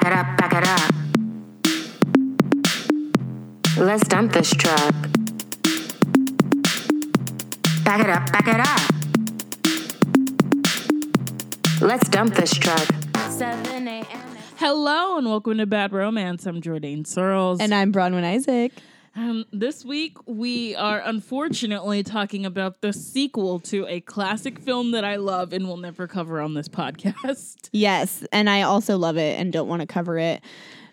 [0.00, 0.94] Back it up, back it up.
[3.76, 4.94] Let's dump this truck.
[7.84, 8.80] Back it up, back it up.
[11.82, 12.88] Let's dump this truck.
[13.28, 14.06] 7 a.m.
[14.56, 16.46] Hello and welcome to Bad Romance.
[16.46, 17.60] I'm Jordan Searles.
[17.60, 18.72] And I'm Bronwyn Isaac.
[19.20, 25.04] Um, this week we are unfortunately talking about the sequel to a classic film that
[25.04, 27.56] I love and will never cover on this podcast.
[27.72, 30.42] Yes, and I also love it and don't want to cover it.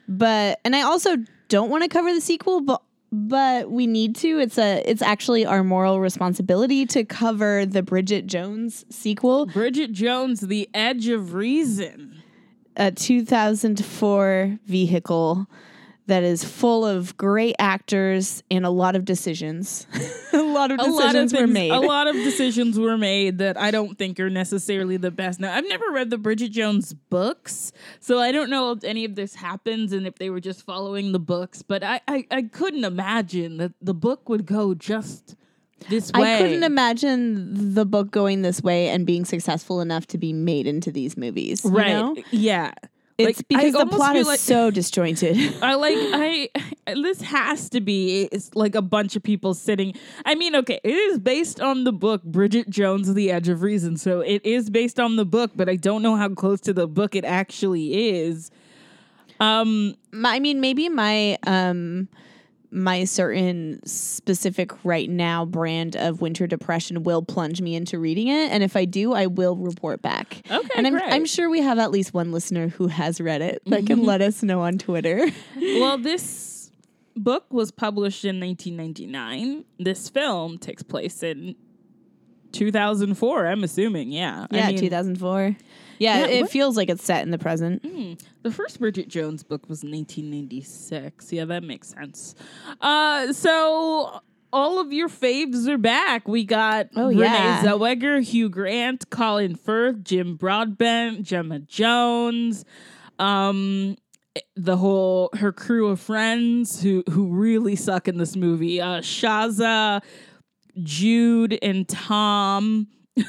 [0.08, 1.18] But and I also
[1.49, 4.40] don't want to cover the sequel, but but we need to.
[4.40, 10.41] It's a it's actually our moral responsibility to cover the Bridget Jones sequel, Bridget Jones,
[10.41, 12.21] The Edge of Reason.
[12.76, 15.48] a 2004 vehicle
[16.07, 19.85] that is full of great actors and a lot of decisions.
[20.34, 21.71] a lot of decisions lot of were made.
[21.71, 25.39] A lot of decisions were made that I don't think are necessarily the best.
[25.39, 29.15] Now, I've never read the Bridget Jones books, so I don't know if any of
[29.15, 31.62] this happens and if they were just following the books.
[31.62, 35.35] But I, I, I couldn't imagine that the book would go just
[35.89, 36.35] this way.
[36.35, 40.67] I couldn't imagine the book going this way and being successful enough to be made
[40.67, 41.63] into these movies.
[41.65, 41.89] you Right?
[41.89, 42.15] know?
[42.32, 42.71] Yeah.
[43.18, 45.37] It's Like, because I the plot is like- so disjointed.
[45.63, 46.49] I like I
[46.93, 49.93] this has to be it's like a bunch of people sitting.
[50.26, 53.98] I mean, okay, it is based on the book Bridget Jones The Edge of Reason.
[53.98, 56.88] So it is based on the book, but I don't know how close to the
[56.88, 58.51] book it actually is.
[59.40, 62.07] Um I mean, maybe my um
[62.71, 68.51] my certain specific right now brand of winter depression will plunge me into reading it,
[68.51, 70.41] and if I do, I will report back.
[70.50, 71.12] Okay, and I'm great.
[71.12, 74.22] I'm sure we have at least one listener who has read it that can let
[74.22, 75.28] us know on Twitter.
[75.56, 76.72] well, this
[77.16, 79.66] book was published in 1999.
[79.79, 81.56] This film takes place in
[82.51, 84.12] 2004, I'm assuming.
[84.12, 84.47] Yeah.
[84.51, 85.56] I yeah, mean, 2004.
[86.00, 87.84] Yeah, it what- feels like it's set in the present.
[88.44, 91.31] The first Bridget Jones book was 1996.
[91.34, 92.35] Yeah, that makes sense.
[92.81, 94.22] Uh, so
[94.53, 96.27] all of your faves are back.
[96.27, 97.63] We got Oh, Renee yeah.
[97.63, 102.63] Zellweger, Hugh Grant, Colin Firth, Jim Broadbent, Gemma Jones.
[103.19, 103.97] Um,
[104.55, 108.79] the whole her crew of friends who who really suck in this movie.
[108.79, 110.01] Uh, Shazzer,
[110.83, 112.88] Jude, and Tom.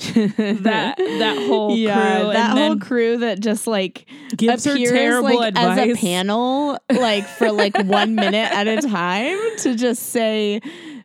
[0.36, 4.06] that that whole yeah, crew, that whole crew that just like
[4.36, 9.38] gives her terrible like as a panel, like for like one minute at a time
[9.58, 10.60] to just say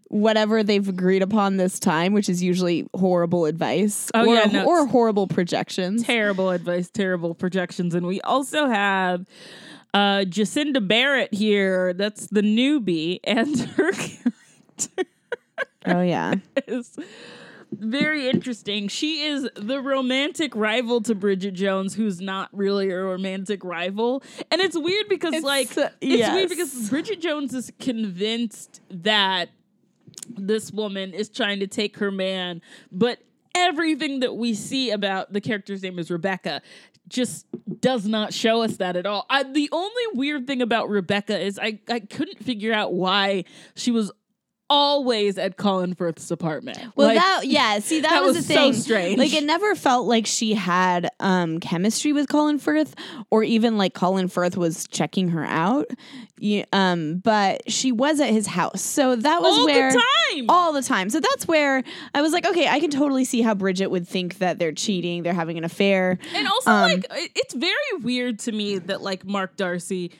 [0.07, 4.65] whatever they've agreed upon this time, which is usually horrible advice Oh, or, yeah, no,
[4.65, 6.03] or horrible projections.
[6.03, 7.95] terrible advice, terrible projections.
[7.95, 9.25] And we also have
[9.93, 11.93] uh Jacinda Barrett here.
[11.93, 15.03] That's the newbie, and her character
[15.85, 16.35] oh yeah,
[16.67, 16.97] is
[17.79, 18.87] very interesting.
[18.87, 24.23] She is the romantic rival to Bridget Jones, who's not really a romantic rival.
[24.51, 26.33] And it's weird because It's, like uh, it's yes.
[26.33, 29.49] weird because Bridget Jones is convinced that
[30.29, 33.19] this woman is trying to take her man, but
[33.53, 36.61] everything that we see about the character's name is Rebecca
[37.07, 37.45] just
[37.79, 39.25] does not show us that at all.
[39.29, 43.91] I, the only weird thing about Rebecca is I, I couldn't figure out why she
[43.91, 44.11] was
[44.69, 46.77] always at Colin Firth's apartment.
[46.95, 47.79] Well, Like, that yeah.
[47.85, 48.73] See, that, that was, was the so thing.
[48.73, 49.17] strange.
[49.17, 52.95] Like, it never felt like she had um chemistry with Colin Firth,
[53.29, 55.85] or even like Colin Firth was checking her out.
[56.37, 60.03] Yeah, um, but she was at his house, so that was all where the
[60.33, 60.45] time.
[60.49, 61.09] all the time.
[61.09, 61.81] So that's where
[62.13, 65.23] I was like, okay, I can totally see how Bridget would think that they're cheating,
[65.23, 66.17] they're having an affair.
[66.33, 67.05] And also, Um, like,
[67.35, 70.11] it's very weird to me that, like, Mark Darcy,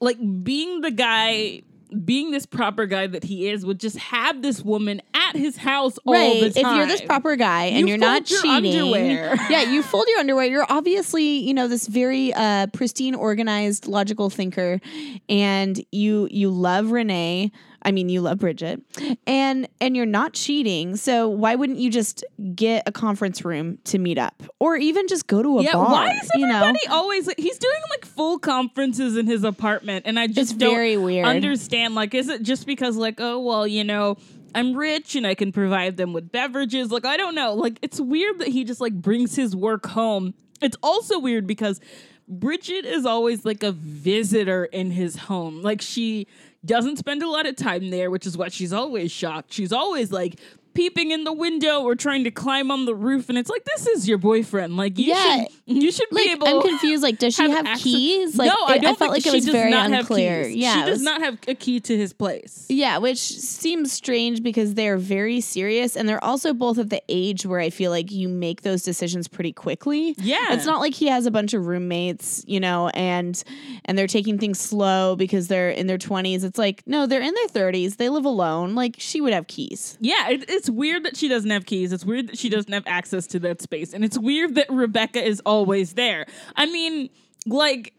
[0.00, 1.62] like, being the guy,
[2.04, 5.98] being this proper guy that he is, would just have this woman at his house
[6.04, 6.52] all right.
[6.52, 6.72] the time.
[6.72, 9.34] If you're this proper guy and You you're not your cheating, underwear.
[9.50, 10.46] yeah, you fold your underwear.
[10.46, 14.80] You're obviously, you know, this very uh, pristine, organized, logical thinker,
[15.28, 17.52] and you you love Renee.
[17.82, 18.82] I mean, you love Bridget,
[19.26, 20.96] and and you're not cheating.
[20.96, 22.24] So why wouldn't you just
[22.54, 25.86] get a conference room to meet up, or even just go to a yeah, bar?
[25.86, 26.56] why is you know?
[26.56, 30.52] everybody always like he's doing like full conferences in his apartment and I just It's
[30.52, 31.26] don't very weird.
[31.26, 34.16] understand like is it just because like oh well you know
[34.54, 38.00] I'm rich and I can provide them with beverages like I don't know like it's
[38.00, 41.80] weird that he just like brings his work home it's also weird because
[42.28, 46.26] Bridget is always like a visitor in his home like she
[46.64, 49.52] doesn't spend a lot of time there which is what she's always shocked.
[49.52, 50.38] She's always like
[50.80, 53.86] peeping in the window or trying to climb on the roof, and it's like this
[53.88, 54.78] is your boyfriend.
[54.78, 55.44] Like you Yeah.
[55.44, 55.48] should
[55.82, 56.48] you should like be able.
[56.48, 57.02] I'm confused.
[57.02, 58.36] Like, does she have have, keys?
[58.38, 60.46] Like, no, I don't felt think like she it was very unclear.
[60.48, 62.64] Yeah, she it does was- not have a key to his place.
[62.70, 67.44] Yeah, which seems strange because they're very serious and they're also both at the age
[67.44, 70.14] where I feel like you make those decisions pretty quickly.
[70.18, 70.54] Yeah.
[70.54, 73.42] It's not like he has a bunch of roommates, you know, and
[73.84, 76.42] and they're taking things slow because they're in their 20s.
[76.42, 77.96] It's like, no, they're in their 30s.
[77.96, 78.74] They live alone.
[78.74, 79.98] Like she would have keys.
[80.00, 81.92] Yeah, it, it's weird that she doesn't have keys.
[81.92, 82.56] It's weird that she mm-hmm.
[82.56, 86.26] doesn't have access to that space, and it's weird that Rebecca is always there.
[86.56, 87.10] I mean,
[87.46, 87.94] like,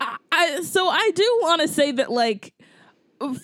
[0.00, 2.54] I, I so I do want to say that, like,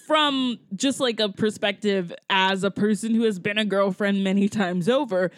[0.06, 4.88] from just like a perspective as a person who has been a girlfriend many times
[4.88, 5.30] over.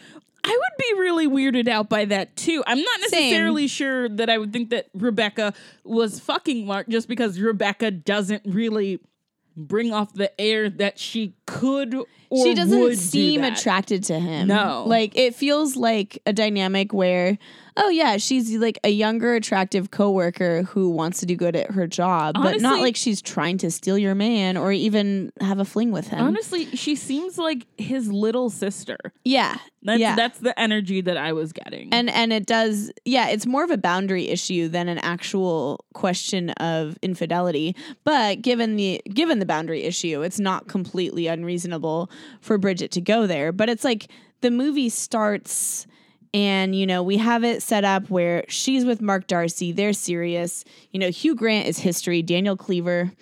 [0.47, 2.62] I would be really weirded out by that too.
[2.67, 3.23] I'm not Same.
[3.23, 5.55] necessarily sure that I would think that Rebecca
[5.85, 9.00] was fucking Mark just because Rebecca doesn't really
[9.56, 11.94] bring off the air that she could
[12.30, 13.58] or she doesn't do seem that.
[13.58, 14.48] attracted to him.
[14.48, 14.84] No.
[14.86, 17.38] Like it feels like a dynamic where,
[17.76, 21.87] oh yeah, she's like a younger, attractive coworker who wants to do good at her
[21.87, 25.91] job, but not like she's trying to steal your man or even have a fling
[25.91, 26.21] with him.
[26.21, 28.99] Honestly, she seems like his little sister.
[29.25, 29.56] yeah.
[29.87, 30.17] That's yeah.
[30.17, 31.93] that's the energy that I was getting.
[31.93, 36.50] and and it does yeah it's more of a boundary issue than an actual question
[36.53, 42.11] of infidelity but given the given the boundary issue it's not completely unreasonable
[42.41, 44.09] for bridget to go there but it's like
[44.41, 45.87] the movie starts
[46.34, 49.72] and you know we have it set up where she's with mark darcy.
[49.72, 50.64] They're serious.
[50.90, 52.20] You know hugh grant is history.
[52.20, 53.12] Daniel cleaver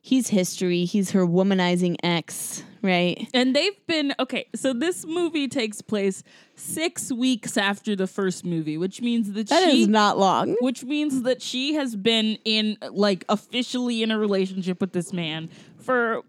[0.00, 0.84] he's history.
[0.84, 3.26] He's her womanizing ex right?
[3.32, 4.46] And they've been okay.
[4.54, 6.22] So this movie takes place
[6.54, 10.54] six weeks after the first movie, which means that, That is she, not long.
[10.60, 15.48] which means that she has been in like officially in a relationship with this man
[15.78, 16.20] for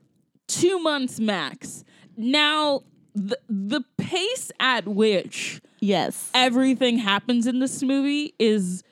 [0.47, 1.83] two months max.
[2.15, 2.83] Now,
[3.13, 6.29] the the pace at which yes.
[6.33, 8.83] Everything happens in this movie is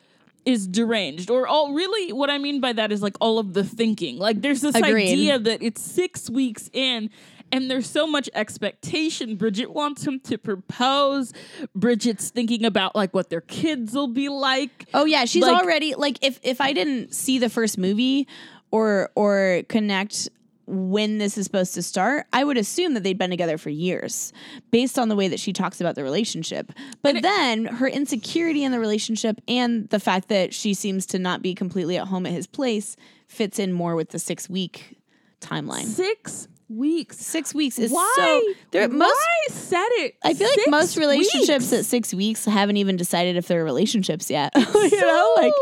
[0.45, 1.29] is deranged.
[1.29, 4.17] Or all really what i mean by that is like all of the thinking.
[4.19, 5.11] Like there's this Agreed.
[5.11, 7.09] idea that it's six weeks in
[7.51, 9.35] and there's so much expectation.
[9.35, 11.33] Bridget wants him to propose.
[11.75, 14.85] Bridget's thinking about like what their kids will be like.
[14.93, 18.27] Oh yeah, she's Like- already like if if I didn't see the first movie
[18.71, 20.29] or or connect
[20.65, 24.31] when this is supposed to start, I would assume that they'd been together for years
[24.71, 26.71] based on the way that she talks about the relationship.
[27.01, 31.41] But then her insecurity in the relationship and the fact that she seems to not
[31.41, 32.95] be completely at home at his place
[33.27, 34.97] fits in more with the 6 week
[35.41, 35.83] timeline.
[35.83, 40.59] six weeks 6 weeks is why so there why most set it I feel like
[40.69, 41.73] most relationships weeks?
[41.73, 44.51] at six weeks haven't even decided if they're relationships yet.
[44.57, 45.53] you know, like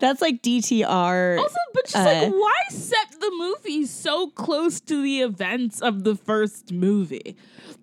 [0.00, 1.38] that's like DTR.
[1.38, 6.04] Also, but just Uh, like, why set the movie so close to the events of
[6.04, 7.36] the first movie?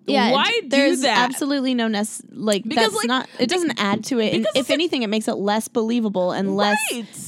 [0.06, 1.16] yeah, why there's that?
[1.30, 3.28] absolutely no nec- like Because, that's like, not.
[3.38, 4.34] It doesn't add to it.
[4.34, 6.78] And if anything, it makes it less believable and less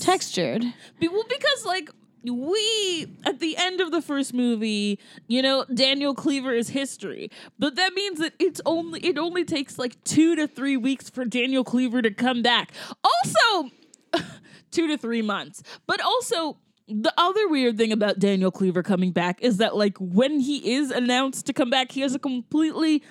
[0.01, 0.63] textured.
[1.01, 1.91] Be- Well, because like
[2.31, 7.77] we at the end of the first movie, you know, Daniel Cleaver is history, but
[7.77, 11.65] that means that it's only it only takes like two to three weeks for Daniel
[11.65, 12.73] Cleaver to come back.
[13.05, 13.71] Also,
[14.71, 16.59] two to three months, but also.
[16.89, 20.93] The other weird thing about Daniel Cleaver coming back is that, like, when he is
[20.93, 23.03] announced to come back, he has a completely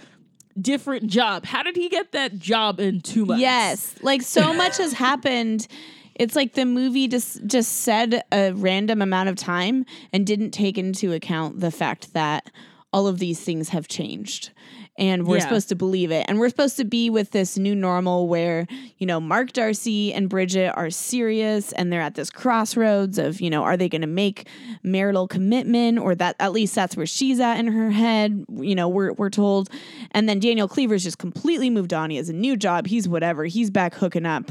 [0.60, 1.46] different job.
[1.46, 3.42] How did he get that job in two months?
[3.42, 5.68] Yes, like so much has happened.
[6.16, 10.78] It's like the movie just just said a random amount of time and didn't take
[10.78, 12.50] into account the fact that
[12.94, 14.52] all of these things have changed.
[14.98, 15.44] And we're Yeah.
[15.44, 16.24] supposed to believe it.
[16.30, 18.66] And we're supposed to be with this new normal where,
[18.98, 23.50] you know, Mark Darcy and Bridget are serious and they're at this crossroads of, you
[23.50, 24.48] know, are they going to make
[24.84, 28.88] marital commitment or that at least that's where she's at in her head, you know,
[28.88, 29.70] we're we're told.
[30.12, 32.10] And then Daniel Cleaver's just completely moved on.
[32.10, 32.88] He has a new job.
[32.88, 33.44] He's whatever.
[33.44, 34.50] He's back hooking up.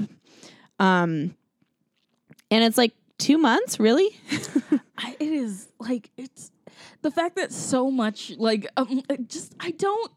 [0.79, 1.35] Um
[2.51, 4.11] and it's like 2 months, really?
[4.99, 6.51] I, it is like it's
[7.03, 10.11] the fact that so much like um, just I don't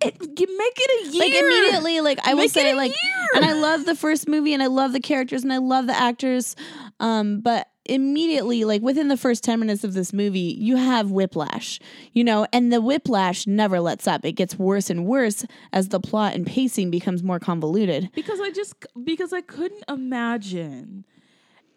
[0.00, 3.26] it make it a year like immediately like i will Make it say like year.
[3.36, 5.96] and i love the first movie and i love the characters and i love the
[5.96, 6.56] actors
[7.00, 11.78] um but immediately like within the first 10 minutes of this movie you have whiplash
[12.12, 16.00] you know and the whiplash never lets up it gets worse and worse as the
[16.00, 18.74] plot and pacing becomes more convoluted because I just
[19.04, 21.04] because I couldn't imagine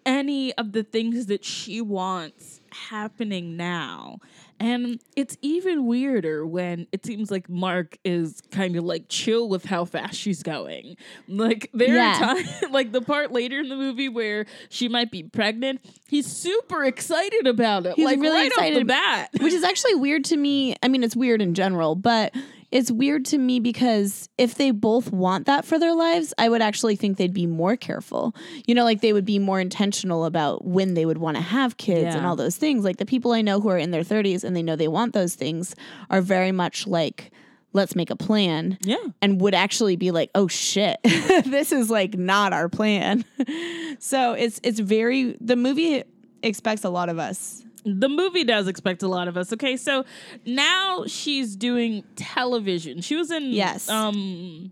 [0.08, 4.18] any of the things that she wants happening now.
[4.60, 9.66] And it's even weirder when it seems like Mark is kind of like chill with
[9.66, 10.98] how fast she's going.
[11.28, 12.16] Like there Yeah.
[12.16, 16.26] are times like the part later in the movie where she might be pregnant, he's
[16.26, 17.96] super excited about it.
[17.98, 19.30] He's like really right excited the bat.
[19.40, 20.76] which is actually weird to me.
[20.82, 22.34] I mean, it's weird in general, but
[22.72, 26.62] it's weird to me because if they both want that for their lives, I would
[26.62, 28.36] actually think they'd be more careful.
[28.66, 31.78] You know, like they would be more intentional about when they would want to have
[31.78, 32.84] kids and all those things.
[32.84, 35.14] Like the people I know who are in their 30s and they know they want
[35.14, 35.76] those things
[36.10, 37.32] are very much like,
[37.74, 38.98] let's make a plan Yeah.
[39.22, 43.24] and would actually be like, "Oh shit, this is like not our plan."
[44.00, 46.04] so it's it's very the movie
[46.44, 47.64] expects a lot of us.
[47.86, 49.54] The movie does expect a lot of us.
[49.54, 50.04] Okay, so
[50.46, 53.02] now she's doing television.
[53.02, 53.90] She was in Yes.
[53.90, 54.72] Um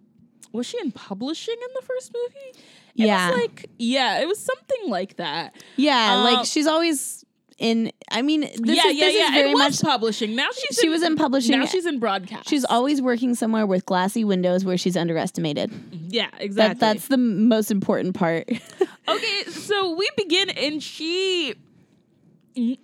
[0.51, 2.59] was she in publishing in the first movie?
[2.97, 3.29] It Yeah.
[3.31, 5.55] was like yeah, it was something like that.
[5.75, 7.23] Yeah, Um, like she's always
[7.57, 7.91] in.
[8.11, 9.25] I mean, this yeah, is, yeah, this yeah.
[9.27, 9.89] is very it was much.
[9.91, 10.35] publishing.
[10.35, 11.57] Now she's She in, was in publishing.
[11.59, 12.49] Now she's in broadcast.
[12.49, 15.71] She's always working somewhere with glassy windows where she's underestimated.
[16.09, 16.53] yeah, exactly.
[16.53, 18.49] That that's the most important part.
[19.07, 21.53] Okay, so we begin and she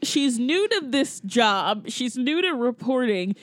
[0.03, 1.89] she's new to this job.
[1.89, 3.35] She's new to reporting.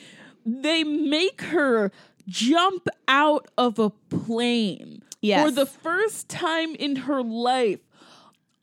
[0.45, 1.91] They make her
[2.27, 5.03] jump out of a plane
[5.45, 7.81] for the first time in her life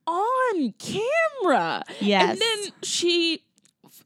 [0.07, 1.83] on camera.
[1.99, 2.31] Yes.
[2.31, 3.43] And then she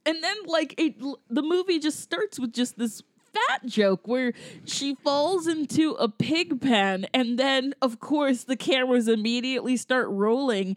[0.06, 0.96] and then like it
[1.30, 4.34] the movie just starts with just this fat joke where
[4.66, 10.76] she falls into a pig pen and then of course the cameras immediately start rolling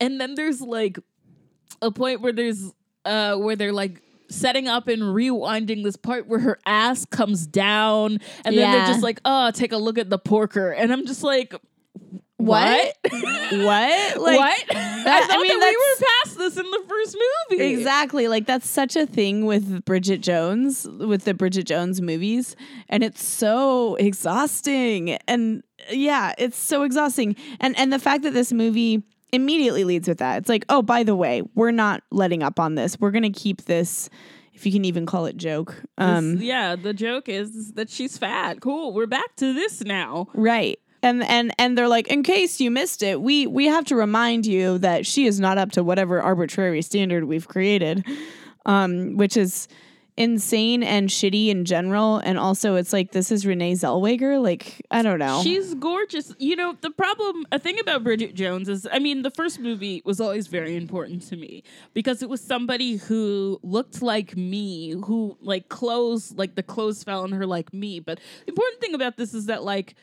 [0.00, 0.98] and then there's like
[1.80, 2.72] a point where there's
[3.04, 8.18] uh where they're like setting up and rewinding this part where her ass comes down
[8.44, 11.22] and then they're just like oh take a look at the porker and i'm just
[11.22, 11.54] like
[12.38, 12.96] What?
[13.02, 13.12] what
[13.52, 14.20] what?
[14.20, 17.16] Like, what i that- thought I mean, that we were past this in the first
[17.50, 18.28] movie Exactly.
[18.28, 22.56] Like that's such a thing with Bridget Jones, with the Bridget Jones movies.
[22.88, 25.10] And it's so exhausting.
[25.28, 27.36] And yeah, it's so exhausting.
[27.60, 29.02] And and the fact that this movie
[29.32, 30.38] immediately leads with that.
[30.38, 32.98] It's like, oh, by the way, we're not letting up on this.
[33.00, 34.08] We're gonna keep this,
[34.54, 35.82] if you can even call it joke.
[35.98, 38.60] Um This- yeah, the joke is that she's fat.
[38.60, 40.28] Cool, we're back to this now.
[40.34, 40.78] Right.
[41.04, 44.46] And and and they're like, in case you missed it, we we have to remind
[44.46, 48.04] you that she is not up to whatever arbitrary standard we've created,
[48.66, 49.66] um, which is
[50.16, 52.18] insane and shitty in general.
[52.18, 54.42] And also, it's like this is Renee Zellweger.
[54.42, 55.42] Like I don't know.
[55.42, 56.34] She's gorgeous.
[56.38, 60.02] You know, the problem, a thing about Bridget Jones is, I mean, the first movie
[60.04, 61.62] was always very important to me
[61.94, 67.22] because it was somebody who looked like me, who like clothes, like the clothes fell
[67.22, 68.00] on her like me.
[68.00, 69.94] But the important thing about this is that, like,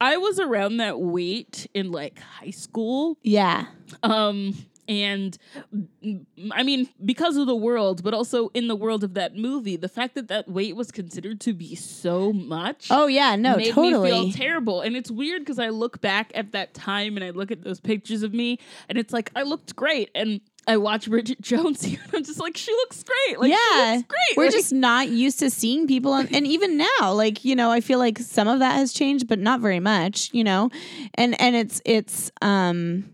[0.00, 3.18] I was around that weight in like high school.
[3.22, 3.66] yeah.
[4.02, 4.54] Um,
[4.90, 5.38] and
[6.04, 9.76] mm, I mean, because of the world, but also in the world of that movie,
[9.76, 12.88] the fact that that weight was considered to be so much.
[12.90, 13.36] Oh yeah.
[13.36, 13.56] No.
[13.56, 14.10] made totally.
[14.10, 17.30] me feel terrible, and it's weird because I look back at that time and I
[17.30, 21.08] look at those pictures of me, and it's like I looked great, and I watch
[21.08, 23.56] Bridget Jones here, and I'm just like, she looks great, like yeah,
[23.92, 24.36] she looks great.
[24.36, 27.70] we're Like, just not used to seeing people, on, and even now, like you know,
[27.70, 30.68] I feel like some of that has changed, but not very much, you know,
[31.14, 33.04] and and it's it's um,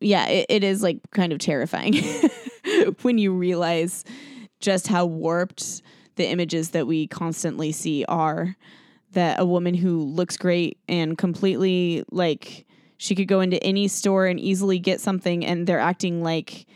[0.00, 1.94] yeah, it, it is like kind of terrifying
[3.02, 4.04] when you realize
[4.60, 5.82] just how warped
[6.16, 8.56] the images that we constantly see are.
[9.12, 14.26] That a woman who looks great and completely like she could go into any store
[14.26, 16.66] and easily get something, and they're acting like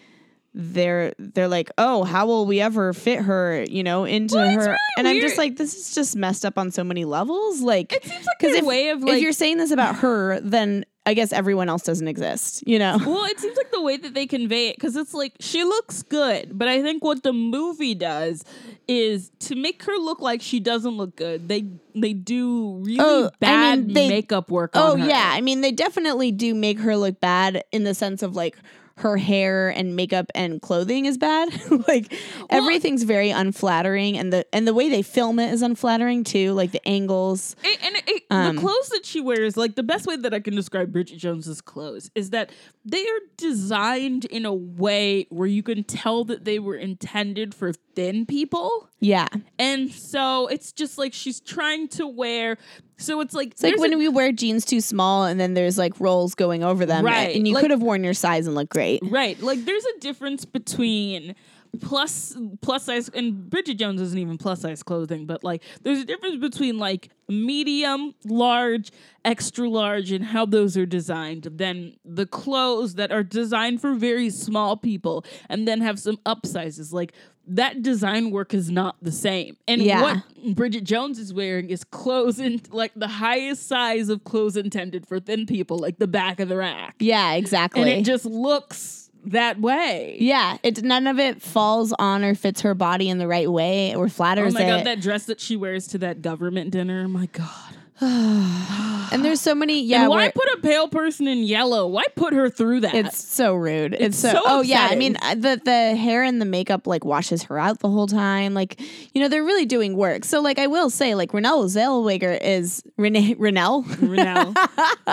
[0.54, 4.58] they're they're like, oh, how will we ever fit her, you know, into Well, her?
[4.66, 7.60] really and I'm just like, this is just messed up on so many levels.
[7.60, 11.14] Like, it seems like if, way of if you're saying this about her, then I
[11.14, 12.98] guess everyone else doesn't exist, you know?
[13.06, 16.02] Well, it seems like the way that they convey it, because it's like she looks
[16.02, 18.44] good, but I think what the movie does
[18.86, 21.48] is to make her look like she doesn't look good.
[21.48, 21.64] They
[21.94, 24.72] they do really Oh, I bad mean, they- makeup work.
[24.74, 25.08] Oh on her.
[25.08, 28.56] yeah, I mean they definitely do make her look bad in the sense of like
[28.98, 31.48] her hair and makeup and clothing is bad.
[31.88, 32.12] like
[32.50, 36.72] everything's very unflattering and the and the way they film it is unflattering too, like
[36.72, 37.56] the angles.
[37.64, 40.40] It- and it, Um, the clothes that she wears, like the best way that I
[40.40, 42.50] can describe Bridget Jones's clothes is that
[42.84, 47.72] they are designed in a way where you can tell that they were intended for
[47.94, 48.88] thin people.
[49.00, 49.28] Yeah.
[49.58, 52.58] And so it's just like she's trying to wear.
[52.98, 55.78] So it's like It's like when a- we wear jeans too small and then there's
[55.78, 57.04] like rolls going over them.
[57.04, 59.00] Right, And you like- could have worn your size and look great.
[59.04, 59.40] Right.
[59.40, 61.34] Like there's a difference between
[61.80, 66.04] plus plus size and Bridget Jones isn't even plus size clothing, but like there's a
[66.04, 68.90] difference between like medium, large,
[69.24, 74.30] extra large and how those are designed than the clothes that are designed for very
[74.30, 76.92] small people and then have some upsizes.
[76.92, 77.12] Like
[77.50, 79.56] that design work is not the same.
[79.66, 80.02] And Yeah.
[80.02, 85.06] what Bridget Jones is wearing is clothes in like the highest size of clothes intended
[85.06, 87.80] for thin people, like the back of the rack Yeah, exactly.
[87.82, 90.16] and it just looks that way.
[90.20, 93.94] Yeah, it none of it falls on or fits her body in the right way
[93.94, 94.54] or flatters.
[94.54, 94.60] Her.
[94.60, 94.76] Oh my it.
[94.78, 97.08] god, that dress that she wears to that government dinner.
[97.08, 97.67] My god.
[98.00, 99.82] and there's so many.
[99.82, 101.86] Yeah, and why put a pale person in yellow?
[101.88, 102.94] Why put her through that?
[102.94, 103.94] It's so rude.
[103.94, 106.86] It's, It's so, so Oh yeah, I mean uh, the the hair and the makeup
[106.86, 108.54] like washes her out the whole time.
[108.54, 108.80] Like
[109.14, 110.24] you know they're really doing work.
[110.24, 114.54] So like I will say like Renelle Zellweger is Renee Renelle Renelle.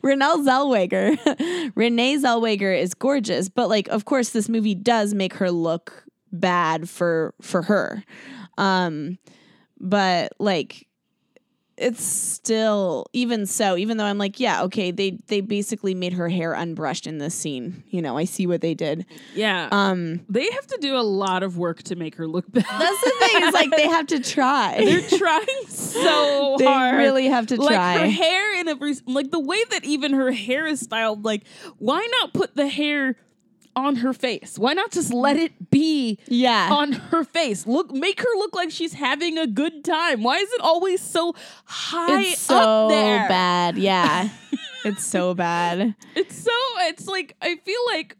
[0.00, 5.50] Renelle Zellweger Renee Zellweger is gorgeous, but like of course this movie does make her
[5.50, 8.02] look bad for for her.
[8.56, 9.18] Um,
[9.78, 10.86] but like
[11.80, 16.28] it's still even so even though i'm like yeah okay they they basically made her
[16.28, 19.68] hair unbrushed in this scene you know i see what they did yeah.
[19.72, 22.64] um they have to do a lot of work to make her look bad.
[22.64, 26.98] that's the thing is like they have to try They're trying so they hard.
[26.98, 30.30] really have to like try her hair in every like the way that even her
[30.30, 31.44] hair is styled like
[31.78, 33.16] why not put the hair
[33.80, 34.58] on her face.
[34.58, 36.68] Why not just let it be yeah.
[36.72, 37.66] on her face?
[37.66, 40.22] Look make her look like she's having a good time.
[40.22, 41.34] Why is it always so
[41.64, 43.28] high it's so up there?
[43.28, 43.78] bad.
[43.78, 44.28] Yeah.
[44.82, 45.94] It's so bad.
[46.14, 48.16] It's so it's like i feel like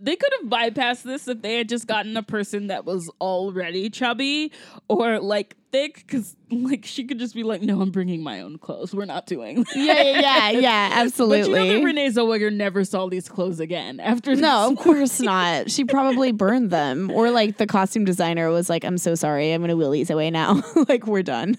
[0.00, 3.88] they could have bypassed this if they had just gotten a person that was already
[3.88, 4.52] chubby
[4.88, 8.58] or like thick because like she could just be like no i'm bringing my own
[8.58, 9.76] clothes we're not doing that.
[9.76, 13.60] yeah yeah yeah, yeah But absolutely you know that Renee Zellweger never saw these clothes
[13.60, 15.70] again after no, of course not.
[15.70, 17.10] She probably burned them.
[17.10, 19.52] Or like the costume designer was like, I'm so sorry.
[19.52, 20.62] I'm going to wheel these away now.
[20.88, 21.56] like, we're done.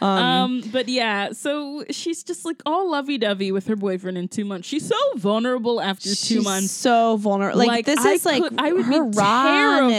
[0.00, 4.28] um, Um, but yeah, so she's just like all lovey dovey with her boyfriend in
[4.28, 4.68] two months.
[4.68, 6.70] She's so vulnerable after two months.
[6.70, 7.58] so vulnerable.
[7.58, 9.18] Like, this I is like could- I would be rawness.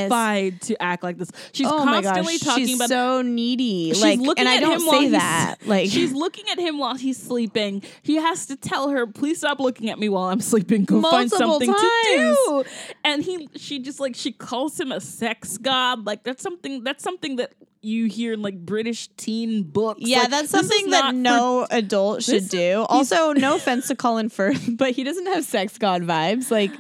[0.09, 1.31] terrified to act like this.
[1.53, 3.92] She's oh my constantly talking she's about so needy.
[3.93, 5.55] She's like, looking and I at don't him while say he's- that.
[5.65, 7.83] Like, she's looking at him while he's sleeping.
[8.01, 10.83] He has to tell her, "Please stop looking at me while I'm sleeping.
[10.85, 12.63] Go find something to do."
[13.03, 16.05] And he, she just like she calls him a sex god.
[16.05, 16.83] Like that's something.
[16.83, 17.53] That's something that
[17.85, 19.99] you hear in like British teen books.
[20.01, 22.85] yeah, Like, that's something that for no adult should do.
[22.87, 26.49] Also, no offense to Colin Firth, but he doesn't have sex god vibes.
[26.49, 26.71] Like,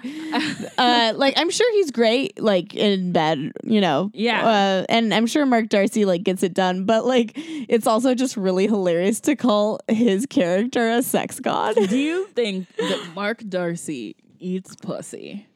[0.77, 4.11] uh, like I'm sure he's great, like in bed, you know.
[4.13, 4.47] Yeah.
[4.47, 8.37] Uh, and I'm sure Mark Darcy like gets it done, but like it's also just
[8.37, 11.75] really hilarious to call his character a sex god.
[11.75, 15.47] Do you think that Mark Darcy eats pussy?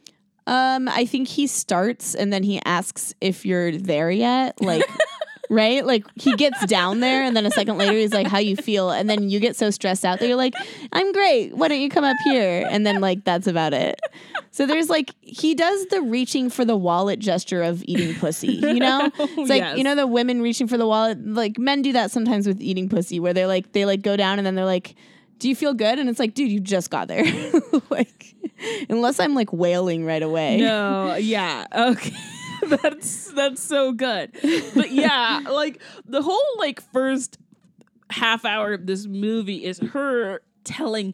[0.48, 4.62] Um, I think he starts and then he asks if you're there yet.
[4.62, 4.90] Like,
[5.50, 5.86] right?
[5.86, 8.90] Like he gets down there and then a second later he's like, How you feel?
[8.92, 10.54] And then you get so stressed out that you're like,
[10.92, 11.56] I'm great.
[11.56, 12.66] Why don't you come up here?
[12.70, 14.00] And then like that's about it.
[14.52, 18.74] So there's like he does the reaching for the wallet gesture of eating pussy, you
[18.80, 19.10] know?
[19.20, 19.78] Oh, it's like, Yes.
[19.78, 22.90] you know, the women reaching for the wallet, like men do that sometimes with eating
[22.90, 24.96] pussy where they're like they like go down and then they're like,
[25.40, 26.00] Do you feel good?
[26.00, 27.24] And it's like, dude, you just got there.
[27.90, 28.34] like
[28.90, 30.58] unless I'm like wailing right away.
[30.58, 32.16] No, yeah, okay.
[32.82, 34.32] that's that's so good.
[34.76, 37.38] But yeah, like the whole like first
[38.10, 41.14] half hour of this movie is her telling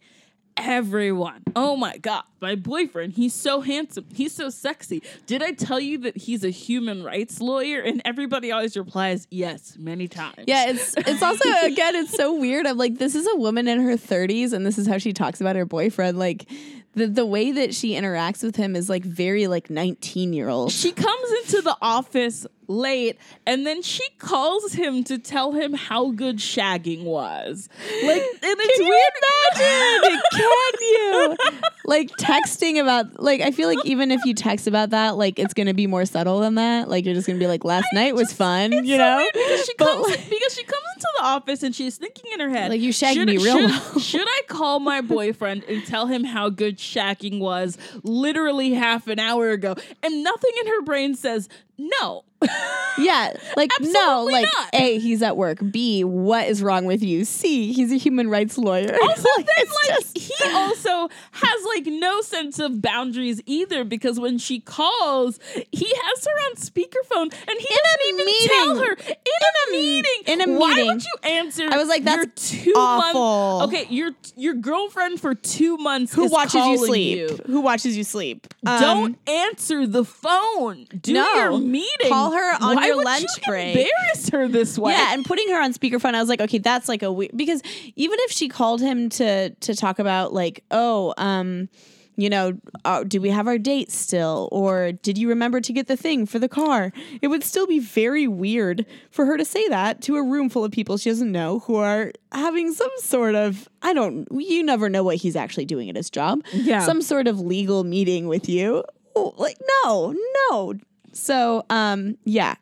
[0.56, 4.06] everyone, "Oh my god, my boyfriend, he's so handsome.
[4.14, 5.02] He's so sexy.
[5.26, 9.78] Did I tell you that he's a human rights lawyer?" And everybody always replies, "Yes,"
[9.80, 10.46] many times.
[10.48, 12.66] Yeah, it's it's also again it's so weird.
[12.68, 15.42] I'm like, this is a woman in her 30s, and this is how she talks
[15.42, 16.20] about her boyfriend.
[16.20, 16.46] Like,
[16.94, 20.72] the the way that she interacts with him is like very like 19 year old.
[20.72, 26.12] She comes into the office late and then she calls him to tell him how
[26.12, 27.70] good shagging was.
[28.04, 29.60] Like, and it's Can you weird.
[29.60, 30.22] imagine?
[30.32, 31.38] Can you?
[31.86, 35.54] Like texting about like I feel like even if you text about that, like it's
[35.54, 36.90] gonna be more subtle than that.
[36.90, 39.28] Like you're just gonna be like, last night was fun, you so know?
[39.34, 42.40] because she But, comes like- because she comes into the office and she's thinking in
[42.40, 44.00] her head, Like, you shagged should, me real should, well.
[44.00, 49.20] should I call my boyfriend and tell him how good shacking was literally half an
[49.20, 49.76] hour ago?
[50.02, 52.24] And nothing in her brain says no.
[52.96, 54.70] Yeah, like no, like not.
[54.74, 55.58] A, he's at work.
[55.72, 57.26] B, what is wrong with you?
[57.26, 58.96] C, he's a human rights lawyer.
[59.02, 64.20] Also, Like, then, like just- he also has like no sense of boundaries either because
[64.20, 65.40] when she calls,
[65.72, 68.48] he has her on speakerphone and he In a doesn't even meeting.
[68.50, 70.12] tell her in, a, meeting.
[70.28, 70.60] in a meeting.
[70.60, 71.68] Why would you answer?
[71.72, 73.60] I was like, that's two awful.
[73.60, 77.18] Months, okay, your your girlfriend for two months who watches you sleep?
[77.18, 77.40] you.
[77.48, 78.46] Who watches you sleep?
[78.64, 80.86] Don't Um, answer the phone.
[81.02, 81.34] Do no.
[81.34, 82.10] your meeting.
[82.10, 83.76] Call her on Why your would lunch you break.
[83.76, 84.94] Embarrass her this way.
[84.94, 87.62] Yeah, and putting her on speakerphone, I was like, okay, that's like a weird because
[87.96, 91.70] even if she called him to to talk about like, oh, um,
[92.16, 92.54] you know,
[92.86, 94.48] uh, do we have our date still?
[94.52, 96.92] Or did you remember to get the thing for the car?
[97.22, 100.64] It would still be very weird for her to say that to a room full
[100.64, 104.90] of people she doesn't know who are having some sort of, I don't, you never
[104.90, 106.44] know what he's actually doing at his job.
[106.52, 106.82] Yeah.
[106.82, 108.84] Some sort of legal meeting with you.
[109.16, 110.16] Like, no,
[110.52, 110.76] no.
[111.14, 112.56] So, um, yeah.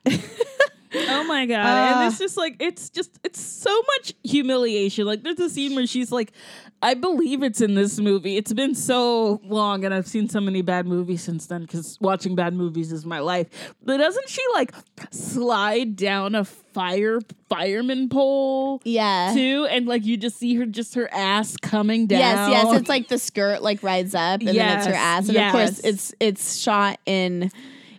[0.93, 1.65] Oh my god!
[1.65, 1.95] Uh.
[2.01, 5.05] and it's just like it's just it's so much humiliation.
[5.05, 6.33] Like there's a scene where she's like,
[6.81, 8.35] I believe it's in this movie.
[8.35, 11.61] It's been so long, and I've seen so many bad movies since then.
[11.61, 13.73] Because watching bad movies is my life.
[13.81, 14.73] But doesn't she like
[15.11, 18.81] slide down a fire fireman pole?
[18.83, 19.31] yeah.
[19.33, 22.19] Too, and like you just see her, just her ass coming down.
[22.19, 22.79] Yes, yes.
[22.81, 25.29] It's like the skirt like rides up and then it's her ass.
[25.29, 27.49] And of course it's it's shot in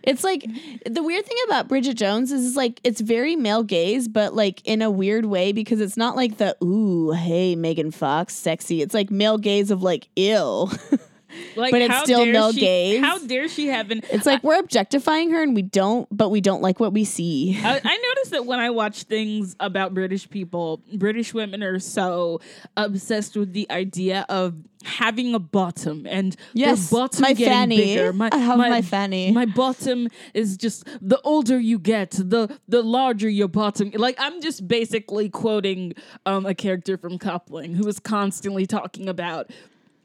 [0.03, 0.45] it's like
[0.85, 4.61] the weird thing about Bridget Jones is, is like it's very male gaze, but like
[4.65, 8.81] in a weird way because it's not like the ooh, hey, Megan Fox, sexy.
[8.81, 10.71] It's like male gaze of like ill.
[11.55, 13.01] like, but it's still male she- gaze.
[13.03, 14.01] How dare she have an?
[14.11, 17.59] it's like we're objectifying her and we don't, but we don't like what we see.
[17.63, 22.41] I, I noticed that when I watch things about British people, British women are so
[22.77, 27.77] obsessed with the idea of having a bottom and Yes, bottom my getting fanny.
[27.77, 28.11] bigger.
[28.11, 29.31] My, I have my fanny.
[29.31, 33.91] My bottom is just the older you get, the the larger your bottom.
[33.95, 35.93] Like I'm just basically quoting
[36.25, 39.51] um, a character from Coupling who is constantly talking about.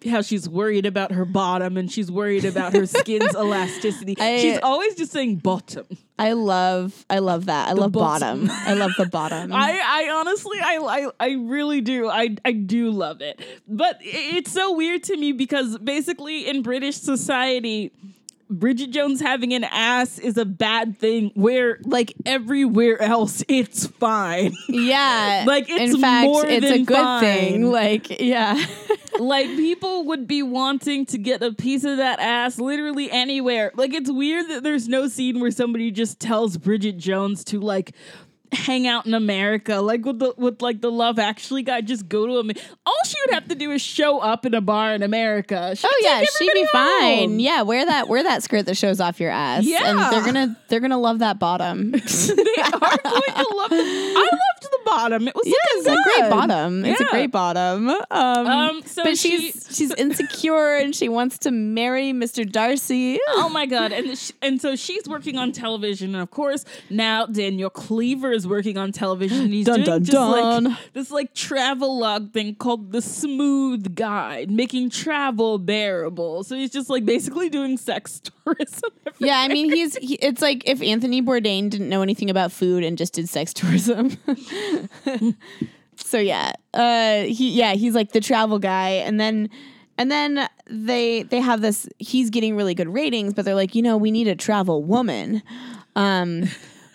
[0.08, 4.16] How she's worried about her bottom and she's worried about her skin's elasticity.
[4.20, 5.86] I- she's always just saying bottom.
[6.20, 7.68] I love I love that.
[7.68, 8.46] I love bottom.
[8.46, 8.68] bottom.
[8.68, 9.52] I love the bottom.
[9.54, 12.08] I, I honestly, I, I, I really do.
[12.08, 13.40] I, I do love it.
[13.68, 17.92] But it's so weird to me because basically in British society,
[18.50, 24.56] Bridget Jones having an ass is a bad thing where like everywhere else it's fine.
[24.68, 25.44] yeah.
[25.46, 27.20] Like, it's in fact, more it's a good fine.
[27.20, 27.70] thing.
[27.70, 28.64] Like, yeah.
[29.18, 33.72] like people would be wanting to get a piece of that ass literally anywhere.
[33.74, 37.94] Like it's weird that there's no scene where somebody just tells Bridget Jones to like
[38.52, 42.26] hang out in America, like with the with like the Love Actually guy, just go
[42.26, 42.50] to him.
[42.86, 45.74] All she would have to do is show up in a bar in America.
[45.76, 46.66] She Oh yeah, she'd be everybody
[47.26, 47.40] fine.
[47.40, 49.58] Yeah, wear that wear that skirt that shows off your ass.
[49.58, 50.10] and Yeah.
[50.10, 51.90] they're gonna they're gonna love that bottom.
[51.92, 53.72] they are going to love.
[53.72, 55.28] I loved bottom.
[55.28, 56.30] It was Yeah, it's looking a great good.
[56.30, 56.84] bottom.
[56.84, 57.88] It's a great bottom.
[57.90, 62.50] Um, Um, so but she- she's she's insecure and she wants to marry Mr.
[62.50, 63.18] Darcy.
[63.30, 63.92] Oh my god!
[63.92, 68.46] And sh- and so she's working on television, and of course now Daniel Cleaver is
[68.46, 69.48] working on television.
[69.52, 70.64] He's Dun, doing dun, just dun.
[70.64, 76.44] like this like travel log thing called the Smooth Guide, making travel bearable.
[76.44, 78.90] So he's just like basically doing sex tourism.
[79.18, 82.84] Yeah, I mean he's he, it's like if Anthony Bourdain didn't know anything about food
[82.84, 84.16] and just did sex tourism.
[85.96, 89.50] so yeah, uh, he yeah he's like the travel guy, and then
[89.96, 91.88] and then they they have this.
[91.98, 95.42] He's getting really good ratings, but they're like, you know, we need a travel woman.
[95.96, 96.44] Um,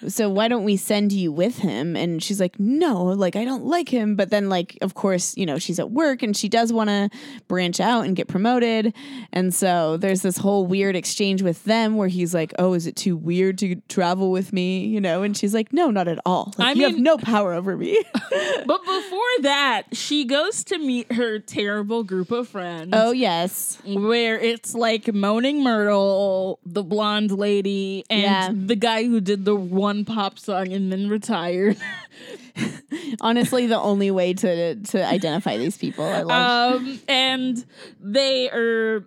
[0.08, 1.96] so why don't we send you with him?
[1.96, 4.16] And she's like, no, like I don't like him.
[4.16, 7.10] But then like, of course, you know, she's at work and she does want to
[7.48, 8.94] branch out and get promoted.
[9.32, 12.96] And so there's this whole weird exchange with them where he's like, oh, is it
[12.96, 14.86] too weird to travel with me?
[14.86, 16.54] You know, and she's like, no, not at all.
[16.58, 18.04] Like, I you have no power over me.
[18.66, 22.90] but before that, she goes to meet her terrible group of friends.
[22.94, 23.78] oh yes.
[23.86, 28.50] where it's like Moaning Myrtle, the blonde lady, and Yeah.
[28.54, 31.78] the guy who did the one pop song and then retired.
[33.22, 36.06] Honestly, the only way to to identify these people.
[36.06, 36.76] I love.
[36.82, 37.66] um, and
[38.00, 39.06] they are.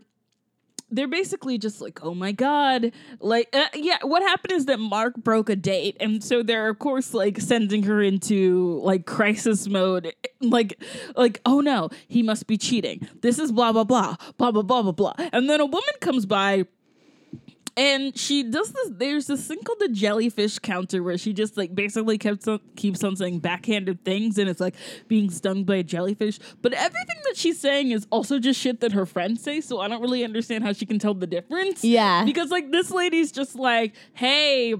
[0.88, 3.98] They're basically just like, oh my god, like, uh, yeah.
[4.02, 7.82] What happened is that Mark broke a date, and so they're of course like sending
[7.84, 10.80] her into like crisis mode, like,
[11.16, 13.08] like, oh no, he must be cheating.
[13.20, 16.24] This is blah blah blah, blah blah blah blah blah, and then a woman comes
[16.24, 16.66] by
[17.76, 18.90] and she does this.
[18.92, 23.04] There's this thing called the jellyfish counter where she just like basically keeps on, keeps
[23.04, 24.74] on saying backhanded things, and it's like
[25.08, 26.38] being stung by a jellyfish.
[26.62, 29.60] But everything that she's saying is also just shit that her friends say.
[29.60, 31.84] So I don't really understand how she can tell the difference.
[31.84, 32.24] Yeah.
[32.24, 34.74] because like this lady's just like, hey.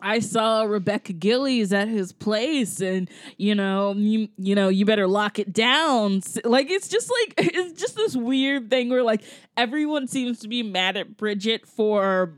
[0.00, 5.06] I saw Rebecca Gillies at his place, and you know, you you know, you better
[5.06, 6.20] lock it down.
[6.44, 9.22] Like it's just like it's just this weird thing where like
[9.56, 12.34] everyone seems to be mad at Bridget for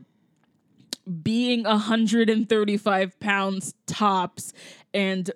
[1.23, 4.53] being 135 pounds tops
[4.97, 5.29] and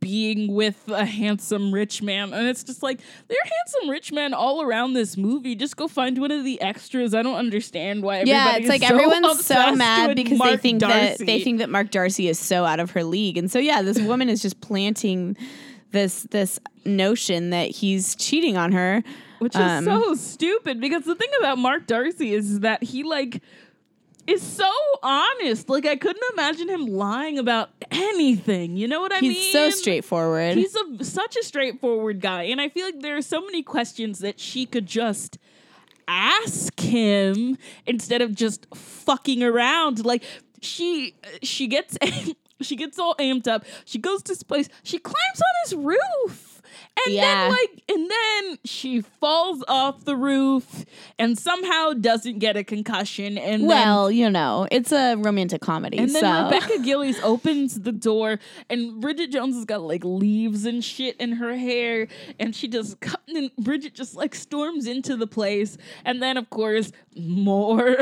[0.00, 2.32] being with a handsome rich man.
[2.34, 2.98] And it's just like
[3.28, 5.54] there are handsome rich men all around this movie.
[5.54, 7.14] Just go find one of the extras.
[7.14, 10.80] I don't understand why yeah, it's like so everyone's so mad because they Mark think
[10.80, 13.82] that they think that Mark Darcy is so out of her league, and so yeah,
[13.82, 15.36] this woman is just planting
[15.92, 19.04] this this notion that he's cheating on her.
[19.38, 23.42] Which is Um, so stupid because the thing about Mark Darcy is that he like
[24.26, 24.70] is so
[25.02, 25.68] honest.
[25.68, 28.76] Like I couldn't imagine him lying about anything.
[28.76, 29.32] You know what I mean?
[29.32, 30.56] He's so straightforward.
[30.56, 34.20] He's a, such a straightforward guy, and I feel like there are so many questions
[34.20, 35.38] that she could just
[36.06, 37.56] ask him
[37.86, 40.04] instead of just fucking around.
[40.04, 40.22] Like
[40.60, 41.96] she she gets
[42.60, 43.64] she gets all amped up.
[43.84, 44.68] She goes to his place.
[44.82, 46.53] She climbs on his roof.
[47.06, 47.22] And Yeah.
[47.22, 50.84] then like and then she falls off the roof
[51.18, 55.98] and somehow doesn't get a concussion and then well, you know, it's a romantic comedy.
[55.98, 56.44] and then so.
[56.44, 58.38] Rebecca Gillies opens the door,
[58.70, 62.06] and Bridget Jones has got like leaves and shit in her hair,
[62.38, 62.96] and she just
[63.28, 67.96] and Bridget just like storms into the place, and then of course more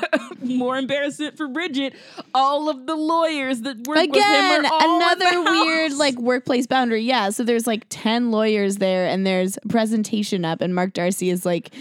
[0.40, 1.94] more embarrassment for Bridget.
[2.34, 6.16] All of the lawyers that work with Again, him are all another the weird like
[6.16, 7.02] workplace boundary.
[7.02, 11.30] Yeah, so there's like 10 lawyers there and there's a presentation up and Mark Darcy
[11.30, 11.72] is like,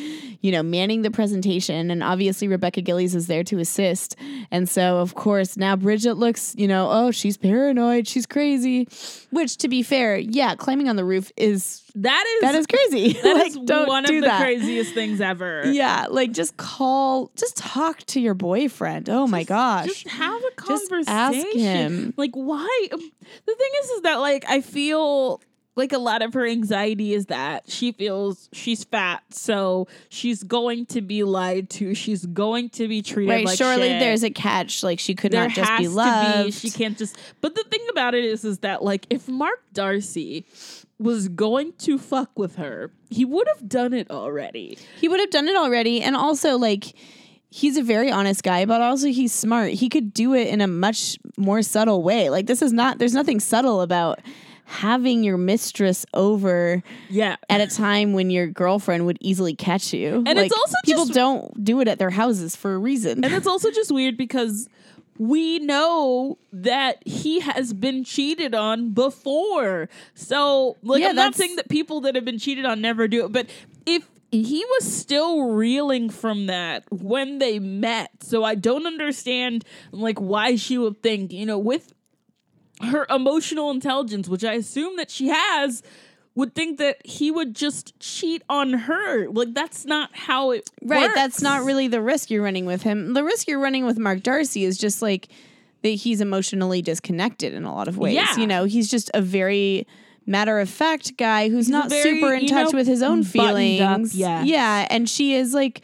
[0.41, 4.15] you know, manning the presentation and obviously Rebecca Gillies is there to assist.
[4.51, 8.87] And so of course, now Bridget looks, you know, oh, she's paranoid, she's crazy,
[9.31, 13.13] which to be fair, yeah, climbing on the roof is that is that is crazy.
[13.21, 14.41] that like, is one do of the that.
[14.41, 15.63] craziest things ever.
[15.65, 19.09] Yeah, like just call, just talk to your boyfriend.
[19.09, 19.87] Oh my gosh.
[19.87, 20.99] Just have a conversation.
[20.99, 22.13] Just ask him.
[22.17, 22.87] Like, why?
[22.91, 25.41] The thing is, is that like I feel
[25.75, 30.85] like a lot of her anxiety is that she feels she's fat, so she's going
[30.87, 31.93] to be lied to.
[31.93, 33.99] She's going to be treated right, like surely shit.
[33.99, 34.83] there's a catch.
[34.83, 36.45] Like she could there not just has be to loved.
[36.45, 36.51] be.
[36.51, 37.17] She can't just.
[37.39, 40.45] But the thing about it is, is that like if Mark Darcy
[40.99, 44.77] was going to fuck with her, he would have done it already.
[44.99, 46.01] He would have done it already.
[46.01, 46.93] And also, like,
[47.49, 49.71] he's a very honest guy, but also he's smart.
[49.71, 52.29] He could do it in a much more subtle way.
[52.29, 54.19] Like, this is not, there's nothing subtle about
[54.71, 57.35] having your mistress over Yeah.
[57.49, 60.23] at a time when your girlfriend would easily catch you.
[60.25, 63.23] And it's also people just- don't do it at their houses for a reason.
[63.23, 64.69] And it's also just weird because
[65.17, 69.89] we know that he has been cheated on before.
[70.15, 73.25] So, like, Yeah, I'm not saying that people that have been cheated on never do
[73.25, 73.47] it, but
[73.85, 80.19] if he was still reeling from that when they met, so I don't understand, like,
[80.19, 81.93] why she would think, you know, with
[82.85, 85.83] her emotional intelligence, which I assume that she has,
[86.35, 89.27] would think that he would just cheat on her.
[89.29, 91.15] Like that's not how it Right, works.
[91.15, 93.13] that's not really the risk you're running with him.
[93.13, 95.27] The risk you're running with Mark Darcy is just like
[95.81, 98.13] that he's emotionally disconnected in a lot of ways.
[98.15, 98.37] Yeah.
[98.37, 99.85] You know, he's just a very
[100.27, 103.23] matter of fact guy who's a not very, super in touch know, with his own
[103.23, 104.15] feelings.
[104.15, 104.45] yes.
[104.47, 105.81] Yeah, and she is like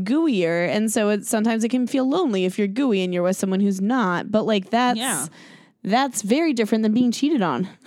[0.00, 3.36] gooier and so it sometimes it can feel lonely if you're gooey and you're with
[3.36, 5.26] someone who's not, but like that's Yeah.
[5.82, 7.68] That's very different than being cheated on.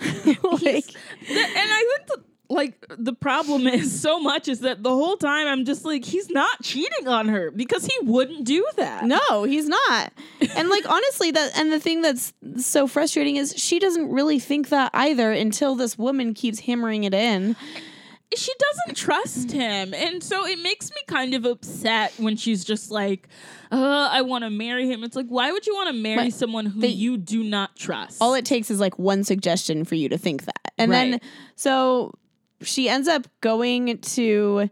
[0.62, 5.16] like and I think the, like the problem is so much is that the whole
[5.16, 9.04] time I'm just like he's not cheating on her because he wouldn't do that.
[9.04, 10.12] No, he's not.
[10.56, 14.68] And like honestly that and the thing that's so frustrating is she doesn't really think
[14.68, 17.56] that either until this woman keeps hammering it in.
[18.36, 22.90] She doesn't trust him, and so it makes me kind of upset when she's just
[22.90, 23.28] like,
[23.72, 26.32] uh, "I want to marry him." It's like, why would you want to marry Right.
[26.34, 28.18] someone who They- you do not trust?
[28.20, 30.72] All it takes is like one suggestion for you to think that.
[30.78, 31.20] And then
[31.56, 32.12] so
[32.62, 34.68] she ends up going to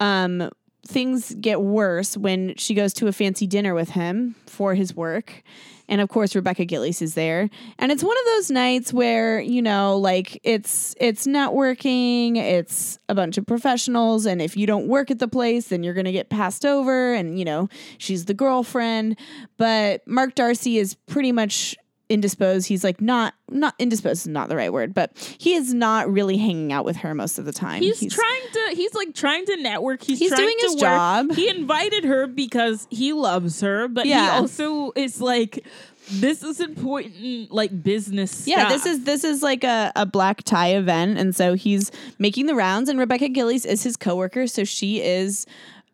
[0.00, 0.50] um
[0.86, 5.42] things get worse when she goes to a fancy dinner with him for his work.
[5.88, 7.48] And of course Rebecca Gillies is there.
[7.78, 13.14] And it's one of those nights where, you know, like it's it's networking, it's a
[13.14, 16.12] bunch of professionals and if you don't work at the place then you're going to
[16.12, 19.18] get passed over and you know, she's the girlfriend.
[19.56, 21.76] But Mark Darcy is pretty much
[22.08, 22.68] indisposed.
[22.68, 26.36] He's like not not indisposed is not the right word, but he is not really
[26.36, 27.82] hanging out with her most of the time.
[27.82, 28.72] He's, trying to.
[28.74, 30.02] He's like trying to network.
[30.02, 30.80] He's, He's trying doing to his work.
[30.80, 31.32] job.
[31.32, 34.32] He invited her because he loves her, but he Yeah.
[34.38, 35.66] also is like,
[36.10, 38.46] this is important, like business.
[38.46, 38.72] Yeah, stuff.
[38.72, 42.54] this is this is like a, a black tie event, and so he's making the
[42.54, 42.88] rounds.
[42.88, 45.46] And Rebecca Gillies is his coworker, so she is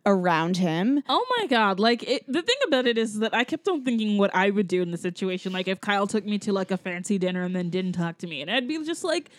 [0.07, 1.03] around him.
[1.09, 1.81] Oh my god!
[1.81, 4.69] Like it, the thing about it is that I kept on thinking what I would
[4.69, 5.53] do in the situation.
[5.53, 8.27] Like if Kyle took me to like a fancy dinner and then didn't talk to
[8.27, 9.31] me, and I'd be just like,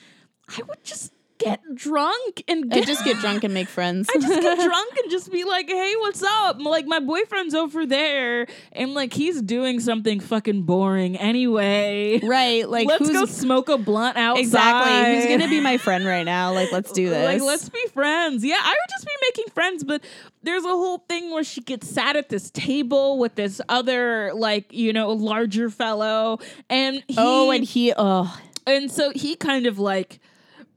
[0.48, 4.10] I would just get drunk and I just get drunk and make friends.
[4.16, 7.86] I just get drunk and just be like, "Hey, what's up?" Like my boyfriend's over
[7.86, 12.20] there, and like he's doing something fucking boring anyway.
[12.24, 14.42] right, like let's who's go smoke a blunt outside.
[14.42, 16.54] exactly who's gonna be my friend right now?
[16.54, 17.26] Like, let's do this.
[17.26, 18.44] Like, let's be friends.
[18.44, 20.04] Yeah, I would just be making friends, but
[20.44, 24.72] there's a whole thing where she gets sat at this table with this other, like,
[24.72, 26.40] you know, larger fellow.
[26.70, 30.20] And he, oh, and he oh and so he kind of like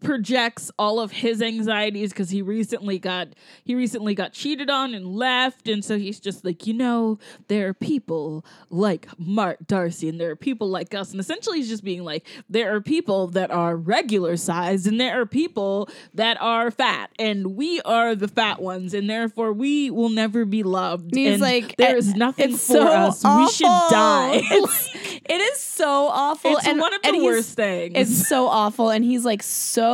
[0.01, 3.29] projects all of his anxieties because he recently got
[3.65, 5.69] he recently got cheated on and left.
[5.69, 10.31] And so he's just like you know there are people like mark darcy and there
[10.31, 11.11] are people like us.
[11.11, 15.21] And essentially he's just being like there are people that are regular sized and there
[15.21, 17.11] are people that are fat.
[17.19, 21.15] And we are the fat ones and therefore we will never be loved.
[21.15, 23.25] He's and like, there "Eh, nothing for so us.
[23.25, 24.43] We should die.
[24.59, 24.89] It's,
[25.25, 26.57] it is so awful.
[26.57, 27.93] It's one of the and worst things.
[27.95, 28.91] It's so awful.
[28.91, 29.88] And he's like so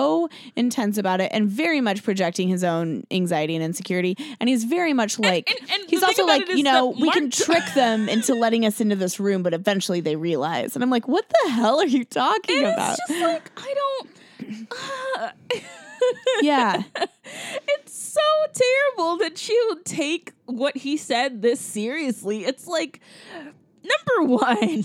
[0.57, 4.17] intense about it and very much projecting his own anxiety and insecurity.
[4.41, 7.31] And he's very much like, and- and he's also like, you know, that we can
[7.45, 10.75] trick them into letting us into this room, but eventually they realize.
[10.75, 12.99] And I'm like, what the hell are you talking And about?
[12.99, 14.69] It's just like I don't.
[15.19, 15.31] uh,
[16.43, 16.83] yeah.
[17.69, 18.21] it's so
[18.53, 22.45] terrible that she would take what he said this seriously.
[22.45, 23.01] It's like
[23.83, 24.85] number one.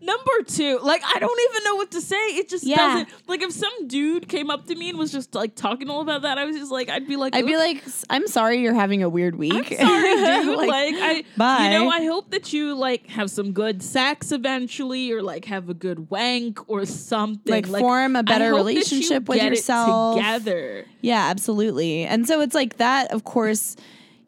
[0.00, 2.16] Number two, like I don't even know what to say.
[2.16, 2.76] It just Yeah.
[2.76, 6.00] doesn't like if some dude came up to me and was just like talking all
[6.00, 8.74] about that, I was just like, I'd be like, I'd be like, I'm sorry you're
[8.74, 9.54] having a weird week.
[9.54, 10.58] I'm sorry, dude.
[10.58, 11.64] Like, like, I, bye.
[11.64, 15.68] you know, I hope that you like have some good sex eventually, or like have
[15.68, 17.52] a good wank or something.
[17.52, 20.16] Like, form a better that you relationship with yourself.
[20.16, 20.84] together.
[21.00, 22.04] Yeah, absolutely.
[22.04, 23.76] And so it's like that, of course,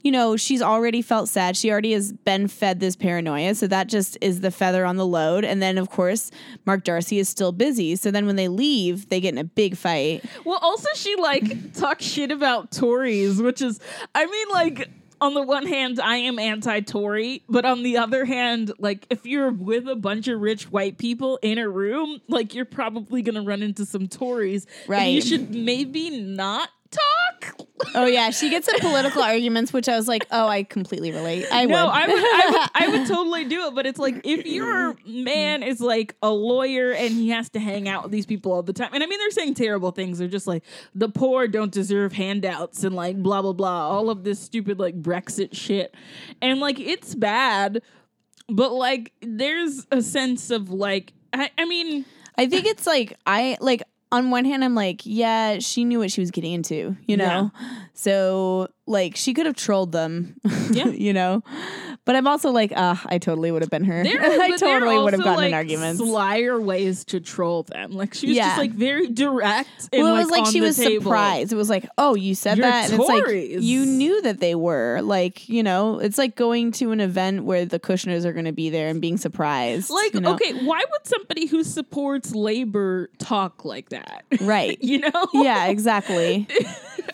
[0.08, 1.54] you know, she's already felt sad.
[1.54, 3.54] She already has been fed this paranoia.
[3.54, 5.44] So that just is the feather on the load.
[5.44, 6.30] And then, of course,
[6.64, 7.94] Mark Darcy is still busy.
[7.94, 10.24] So then when they leave, they get in a big fight.
[10.46, 13.80] Well, also she like talks shit about Tories, which is,
[14.14, 14.88] I mean, like.
[15.20, 19.50] On the one hand, I am anti-Tory, but on the other hand, like if you're
[19.50, 23.60] with a bunch of rich white people in a room, like you're probably gonna run
[23.60, 24.64] into some Tories.
[24.82, 25.06] and Right.
[25.06, 27.56] you should maybe not talk.
[27.94, 28.30] Oh, yeah.
[28.30, 31.46] She gets in political arguments, which I was like, oh, I completely relate.
[31.50, 31.92] I no, would.
[31.92, 33.74] I would, I would, I would totally do it.
[33.74, 37.88] But it's like if your man is like a lawyer and he has to hang
[37.88, 40.18] out with these people all the time, and I mean they're saying terrible things.
[40.18, 44.24] They're just like the poor don't deserve handouts and like blah blah blah, all of
[44.24, 45.94] this stupid like Brexit shit,
[46.42, 47.82] and like it's bad.
[48.48, 52.04] But like there's a sense of like I, I mean
[52.36, 56.10] I think it's like I like on one hand I'm like, yeah, she knew what
[56.10, 57.50] she was getting into, you know.
[57.94, 60.34] So like she could have trolled them,
[60.70, 60.86] Yeah.
[60.88, 61.42] you know.
[62.04, 64.02] But I'm also like, ah, I totally would have been her.
[64.02, 66.00] There, I totally would have gotten in like, arguments.
[66.00, 67.92] Slyer ways to troll them.
[67.92, 68.46] Like she was Yeah.
[68.48, 69.68] just like very direct.
[69.92, 71.02] And, well, it was like on she was table.
[71.04, 71.52] surprised.
[71.52, 73.62] It was like, oh, you said You're that, and it's like Tories.
[73.62, 75.00] you knew that they were.
[75.02, 78.52] Like, you know, it's like going to an event where the Kushners are going to
[78.52, 79.90] be there and being surprised.
[79.90, 80.34] Like, you know?
[80.34, 84.24] okay, why would somebody who supports labor talk like that?
[84.40, 84.78] right?
[84.82, 85.26] you know?
[85.34, 86.46] yeah, exactly.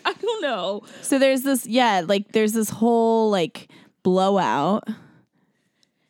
[0.05, 0.83] I don't know.
[1.03, 3.69] So there's this, yeah, like there's this whole like
[4.03, 4.89] blowout.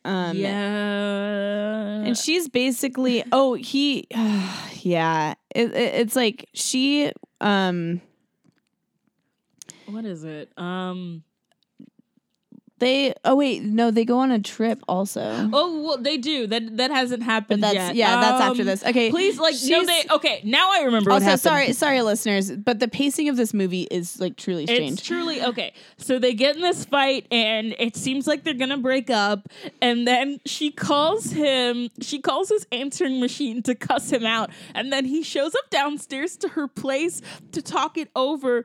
[0.05, 2.03] Um, yeah.
[2.05, 4.07] And she's basically, oh, he,
[4.81, 8.01] yeah, it, it, it's like she, um,
[9.87, 10.51] what is it?
[10.57, 11.23] Um.
[12.81, 15.49] They, oh wait, no, they go on a trip also.
[15.53, 16.47] Oh well, they do.
[16.47, 17.81] That that hasn't happened But yet.
[17.87, 18.85] that's yeah, that's after Um, this.
[18.85, 20.03] Okay, Please, like, no, they.
[20.11, 21.13] Okay, now I remember.
[21.13, 24.93] Also, sorry, sorry, listeners, but the pacing of this movie is like truly strange.
[24.95, 25.73] It's truly okay.
[25.99, 29.49] So they get in this fight, and it seems like they're gonna break up.
[29.81, 31.91] And then she calls him.
[32.01, 34.51] She calls his answering machine to cuss him out.
[34.75, 38.65] And then he shows up downstairs to her place to talk it over.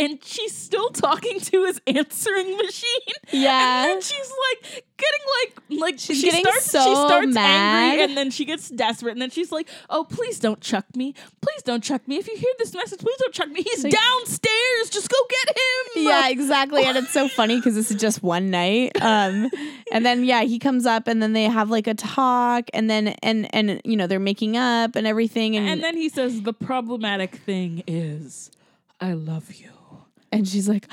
[0.00, 3.14] And she's still talking to his answering machine.
[3.48, 3.82] Yeah.
[3.84, 7.90] And then she's like getting like like She's she starts she starts mad.
[7.90, 11.14] angry and then she gets desperate and then she's like, "Oh, please don't chuck me.
[11.40, 12.16] Please don't chuck me.
[12.16, 13.62] If you hear this message, please don't chuck me.
[13.62, 14.90] He's Like- downstairs.
[14.90, 16.84] Just go get him." yeah, exactly.
[16.84, 18.92] And it's so funny because this is just one night.
[19.02, 19.50] Um,
[19.92, 23.08] and then yeah, he comes up and then they have like a talk and then
[23.22, 26.52] and and you know they're making up and everything and And then he says, "The
[26.52, 28.50] problematic thing is,
[29.00, 29.70] I love you."
[30.30, 30.86] and she's like,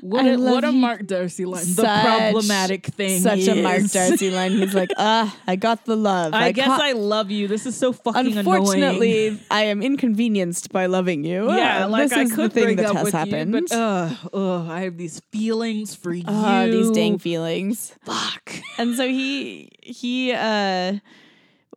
[0.00, 0.72] What I a, what a.
[0.72, 1.64] Mark Darcy line.
[1.64, 3.20] the problematic thing.
[3.20, 4.52] such a Mark is- Darcy line.
[4.52, 6.34] He's like, ah, I got the love.
[6.34, 7.48] I, guess caught- I love you.
[7.48, 8.38] This is so fucking annoying.
[8.46, 11.50] Unfortunately, I am inconvenienced by loving you.
[11.52, 13.54] Yeah, Uh, like this I is could the thing break that up has with happened.
[13.54, 16.24] you, but uh, uh, I have these feelings for you.
[16.26, 17.94] Ah, these dang feelings.
[18.04, 18.52] fuck.
[18.78, 20.98] And so he he uh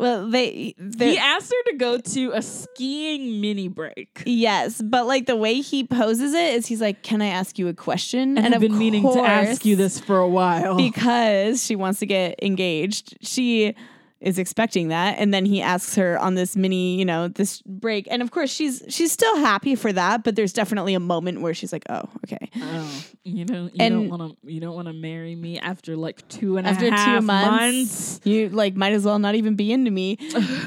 [0.02, 4.24] well they they He asked her to go to a skiing mini break.
[4.26, 7.68] yes, but like the way he poses it is he's like, "Can I ask you
[7.70, 10.76] a question?" And, I've of been meaning to ask you this for a while.
[10.76, 13.18] because she wants to get engaged.
[13.22, 13.76] She
[14.22, 18.08] is expecting that and then he asks her on this mini you know this break
[18.12, 21.54] and of course she's she's still happy for that but there's definitely a moment where
[21.54, 24.88] she's like oh okay Oh, you don't you And- don't want to you don't want
[24.88, 28.20] to marry me after like two and a after half two months, months.
[28.24, 30.18] you like might as well not even be into me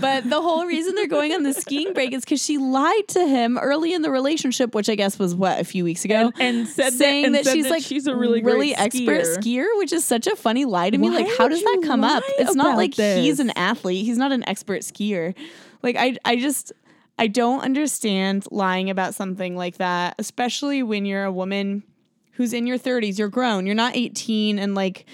[0.00, 3.26] but the whole reason they're going on the skiing break is because she lied to
[3.26, 6.58] him early in the relationship which i guess was what a few weeks ago And,
[6.58, 9.22] and said saying that, and that said she's that like she's a really really expert
[9.22, 9.38] skier.
[9.38, 11.08] skier, which is such a funny lie to me.
[11.08, 12.22] Why Like, how does that come up?
[12.38, 13.40] It's not like he's this?
[13.44, 14.04] An athlete.
[14.04, 15.34] He's not an expert skier.
[15.82, 16.72] Like, I, I just,
[17.18, 21.84] I don't understand lying about something like that, especially when you're a woman
[22.32, 23.18] who's in your 30s.
[23.18, 23.66] You're grown.
[23.66, 25.06] You're not 18 and like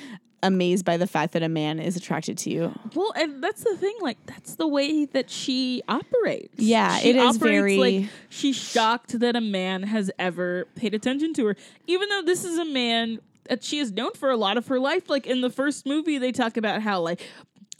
[0.42, 2.72] amazed by the fact that a man is attracted to you.
[2.94, 3.94] Well, and that's the thing.
[4.00, 6.54] Like, that's the way that she operates.
[6.56, 11.34] Yeah, She it is very- like she's shocked that a man has ever paid attention
[11.34, 11.56] to her,
[11.86, 13.18] even though this is a man
[13.50, 15.10] that she is known for a lot of her life.
[15.10, 17.20] Like in the first movie, they talk about how like,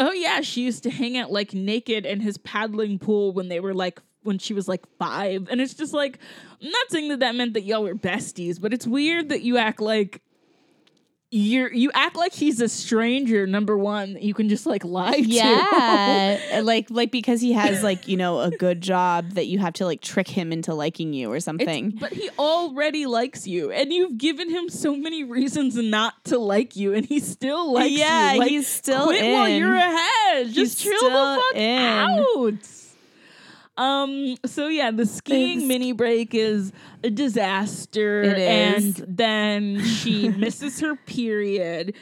[0.01, 3.61] oh yeah, she used to hang out like naked in his paddling pool when they
[3.61, 6.19] were like when she was like five, and it's just like
[6.61, 9.59] I'm not saying that that meant that y'all were besties, but it's weird that you
[9.59, 10.23] act like
[11.33, 15.13] you're you act like he's a stranger number one that you can just like lie
[15.21, 19.61] to Yeah, like like because he has like you know a good job that you
[19.61, 21.91] have to like trick him into liking you or It's- something.
[22.01, 26.75] but he already likes you and you've given him so many reasons not to like
[26.75, 28.39] you and he still likes Yeah, you.
[28.41, 30.49] Like, he's still quit while you're ahead.
[30.51, 31.79] Just He's chill the fuck in.
[31.79, 32.55] out
[33.77, 36.73] um so yeah the skiing mini break is
[37.05, 38.99] a disaster It is.
[39.01, 41.95] and then she misses her period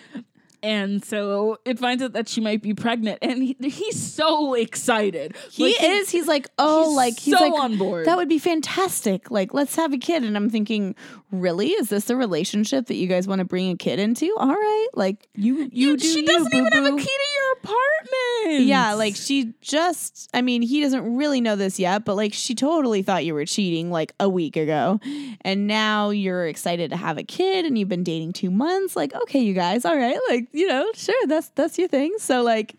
[0.61, 5.37] and so it finds out that she might be pregnant and he, he's so excited
[5.53, 6.11] He Like, is.
[6.11, 8.07] He's like, oh, he's like he's so like on board.
[8.07, 9.31] That would be fantastic.
[9.31, 10.25] Like, let's have a kid.
[10.25, 10.97] And I'm thinking,
[11.31, 14.35] really, is this a relationship that you guys want to bring a kid into?
[14.39, 16.05] All right, like you, you, do.
[16.05, 18.67] she you, doesn't even have a key to your apartment.
[18.67, 20.31] Yeah, like she just.
[20.33, 23.45] I mean, he doesn't really know this yet, but like she totally thought you were
[23.45, 25.01] cheating like a week ago,
[25.43, 28.97] and now you're excited to have a kid, and you've been dating two months.
[28.97, 32.15] Like, okay, you guys, all right, like you know, sure, that's that's your thing.
[32.19, 32.77] So like,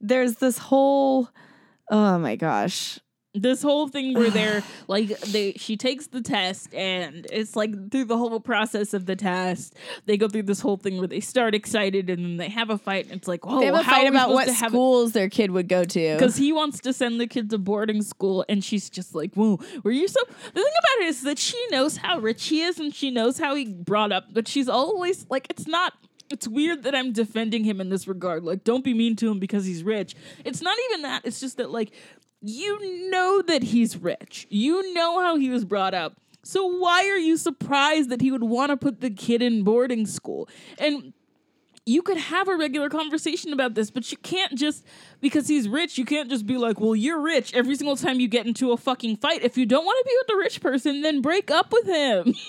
[0.00, 1.28] there's this whole.
[1.90, 2.98] Oh my gosh.
[3.34, 8.04] This whole thing where they're like they she takes the test and it's like through
[8.04, 9.74] the whole process of the test
[10.06, 12.76] they go through this whole thing where they start excited and then they have a
[12.76, 15.50] fight and it's like oh They have a how fight about what schools their kid
[15.50, 16.14] would go to.
[16.14, 19.58] because he wants to send the kid to boarding school and she's just like whoa
[19.82, 22.78] were you so the thing about it is that she knows how rich he is
[22.78, 25.94] and she knows how he brought up but she's always like it's not
[26.30, 28.42] it's weird that I'm defending him in this regard.
[28.42, 30.14] Like, don't be mean to him because he's rich.
[30.46, 31.26] It's not even that.
[31.26, 31.92] It's just that, like,
[32.42, 34.46] you know that he's rich.
[34.50, 36.14] You know how he was brought up.
[36.42, 40.06] So why are you surprised that he would want to put the kid in boarding
[40.06, 40.48] school?
[40.78, 41.12] And
[41.86, 44.84] you could have a regular conversation about this, but you can't just
[45.20, 48.28] because he's rich, you can't just be like, "Well, you're rich." Every single time you
[48.28, 51.02] get into a fucking fight, if you don't want to be with the rich person,
[51.02, 52.34] then break up with him.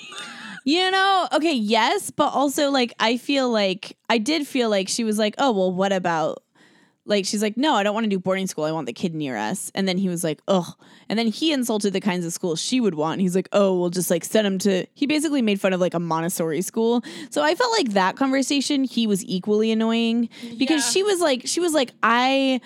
[0.66, 5.04] You know, okay, yes, but also like I feel like I did feel like she
[5.04, 6.43] was like, "Oh, well, what about
[7.06, 8.64] like she's like, "No, I don't want to do boarding school.
[8.64, 10.74] I want the kid near us." And then he was like, "Ugh."
[11.10, 13.20] And then he insulted the kinds of schools she would want.
[13.22, 15.94] He's like, "Oh, we'll just like send him to." He basically made fun of like
[15.94, 17.04] a Montessori school.
[17.30, 20.92] So I felt like that conversation he was equally annoying because Yeah.
[20.92, 22.62] she was like she was like, "I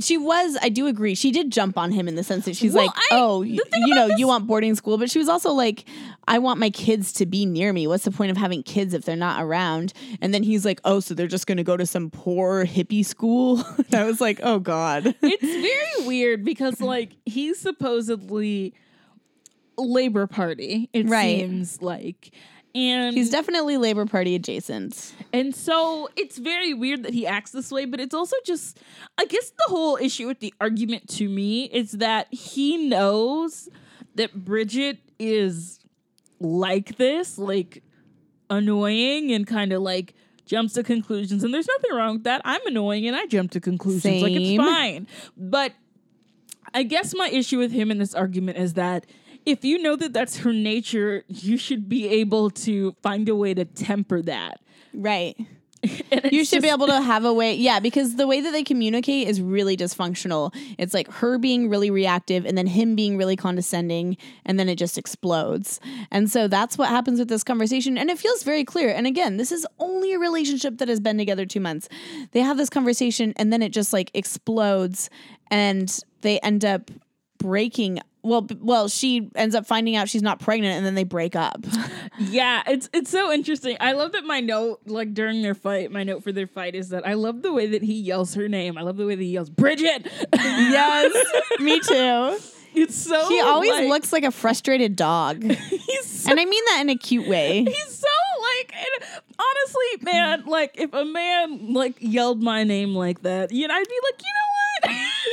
[0.00, 1.14] she was, I do agree.
[1.14, 3.50] She did jump on him in the sense that she's Well, like, I- "Oh, the
[3.52, 5.84] y- thing you know, this- you want boarding school," but she was also like,
[6.26, 7.86] "I want my kids to be near me.
[7.86, 11.00] What's the point of having kids if they're not around?" And then he's like, "Oh,
[11.00, 14.58] so they're just going to go to some poor hippie school?" I was like, "Oh
[14.58, 18.74] God." it's very weird because like he's supposedly
[19.76, 20.88] Labor Party.
[20.92, 21.40] It Right.
[21.40, 22.32] seems like,
[22.74, 25.14] and He's definitely Labor Party adjacent.
[25.32, 27.84] and so it's very weird that he acts this way.
[27.84, 28.78] But it's also just,
[29.16, 33.68] I guess, the whole issue with the argument to me is that he knows
[34.14, 35.80] that Bridget is
[36.40, 37.82] like this, like
[38.50, 40.14] annoying and kind of like
[40.46, 41.44] jumps to conclusions.
[41.44, 42.40] And there's nothing wrong with that.
[42.44, 44.22] I'm annoying and I jump to conclusions.
[44.22, 45.06] Like it's fine.
[45.36, 45.72] But
[46.74, 49.06] I guess my issue with him in this argument is that
[49.48, 53.54] if you know that that's her nature, you should be able to find a way
[53.54, 54.60] to temper that.
[54.92, 55.36] Right.
[56.30, 59.28] You should be able to have a way, yeah, because the way that they communicate
[59.28, 60.52] is really dysfunctional.
[60.76, 64.76] It's like her being really reactive and then him being really condescending, and then it
[64.76, 65.80] just explodes.
[66.10, 67.96] And so that's what happens with this conversation.
[67.96, 68.90] And it feels very clear.
[68.90, 71.88] And again, this is only a relationship that has been together two months.
[72.32, 75.08] They have this conversation, and then it just like explodes,
[75.50, 76.90] and they end up
[77.38, 78.00] breaking.
[78.28, 81.34] Well, b- well, she ends up finding out she's not pregnant, and then they break
[81.36, 81.64] up.
[82.20, 83.76] Yeah, it's it's so interesting.
[83.78, 86.88] I love that my note, like during their fight, my note for their fight is
[86.88, 88.76] that I love the way that he yells her name.
[88.76, 90.08] I love the way that he yells Bridget.
[90.34, 91.12] yes,
[91.60, 92.38] me too.
[92.74, 93.28] it's so.
[93.28, 95.52] He always like- looks like a frustrated dog, and
[95.88, 97.62] He's so, I mean that in a cute way.
[97.64, 98.06] he's so
[98.58, 98.74] like.
[98.74, 103.74] And honestly, man, like if a man like yelled my name like that, you know,
[103.74, 104.57] I'd be like, you know what?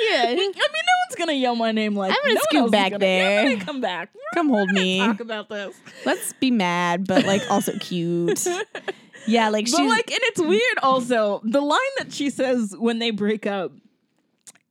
[0.10, 0.24] Yeah.
[0.24, 2.12] I mean, no one's gonna yell my name like.
[2.12, 3.48] I'm gonna no scoot back gonna- there.
[3.48, 4.10] I'm come back.
[4.34, 5.00] Come hold We're me.
[5.00, 5.76] Talk about this.
[6.06, 8.46] Let's be mad, but like also cute.
[9.28, 11.42] Yeah, like But she's like, and it's weird also.
[11.44, 13.72] The line that she says when they break up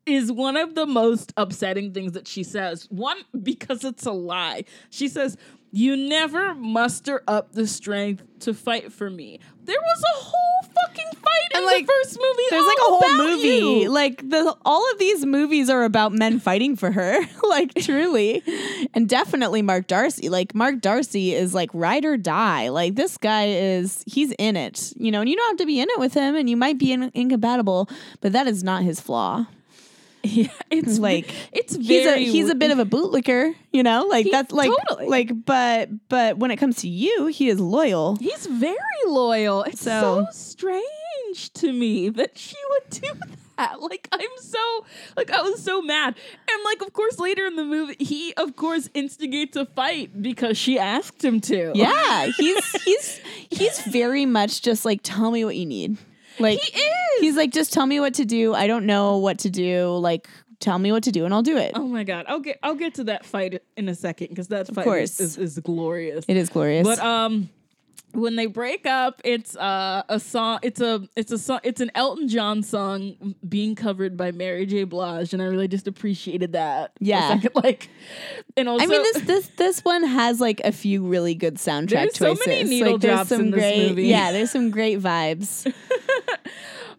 [0.07, 2.87] is one of the most upsetting things that she says.
[2.91, 4.65] One, because it's a lie.
[4.91, 5.37] She says,
[5.73, 9.41] You never muster up the strength to fight for me.
[9.65, 12.43] There was a whole fucking fight And, in like, the first movie.
[12.51, 13.49] there's like a whole movie.
[13.83, 13.89] you.
[13.91, 17.19] Like the all of these movies are about men fighting for her.
[17.49, 18.43] like truly.
[18.95, 20.29] And definitely Mark Darcy.
[20.29, 22.69] Like Mark Darcy is like ride or die.
[22.69, 24.93] Like this guy is he's in it.
[24.97, 26.79] You know, and you don't have to be in it with him and you might
[26.79, 27.89] be in, incompatible,
[28.21, 29.47] but that is not his flaw.
[30.35, 34.07] Yeah, it's Like, it's He's a he's a bit of a bootlicker, you know?
[34.09, 35.09] Like that's like totally.
[35.09, 38.17] like but but when it comes to you, he is loyal.
[38.17, 39.63] He's very loyal.
[39.65, 43.09] It's so, So- strange to me that she would do
[43.59, 43.81] that.
[43.81, 44.59] Like I'm so
[45.17, 46.15] like I was so mad.
[46.51, 50.57] And like of course later in the movie he of course instigates a fight because
[50.57, 51.73] she asked him to.
[51.75, 53.21] Yeah, he's he's
[53.51, 55.99] he's very much just like tell me what you need.
[56.39, 57.21] Like He is.
[57.21, 58.55] he's like just tell me what to do.
[58.55, 59.89] I don't know what to do.
[59.97, 60.29] Like
[60.61, 61.73] tell me what to do and I'll do it.
[61.75, 62.25] Oh my god.
[62.29, 65.21] I'll get I'll get to that fight in a second because that fight course.
[65.21, 66.25] is, is, is glorious.
[66.29, 66.87] It is glorious.
[66.87, 67.51] But um
[68.15, 70.61] when they break up, it's uh, a song.
[70.63, 71.61] It's a it's a song.
[71.63, 74.85] It's an Elton John song being covered by Mary J.
[74.85, 76.93] Blige, and I really just appreciated that.
[77.01, 77.35] Yeah.
[77.35, 77.89] second, like,
[78.57, 82.15] and also I mean this this this one has like a few really good soundtrack
[82.15, 84.05] There's so many needle like drops some in this great movie.
[84.05, 85.73] Yeah, there's some great vibes.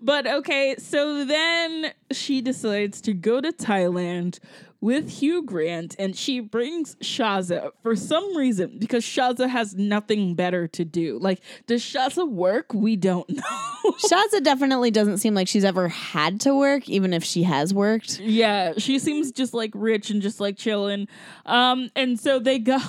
[0.06, 4.38] But okay, so then she decides to go to Thailand
[4.86, 10.68] with Hugh Grant and she brings Shazzer for some reason because Shazzer has nothing better
[10.68, 11.18] to do.
[11.18, 12.72] Like, does Shazzer work?
[12.72, 13.92] We don't know.
[14.08, 18.20] Shazzer definitely doesn't seem like she's ever had to work, even if she has worked.
[18.20, 21.08] yeah, she seems just like rich and just like chilling.
[21.48, 22.78] Um, and so they go.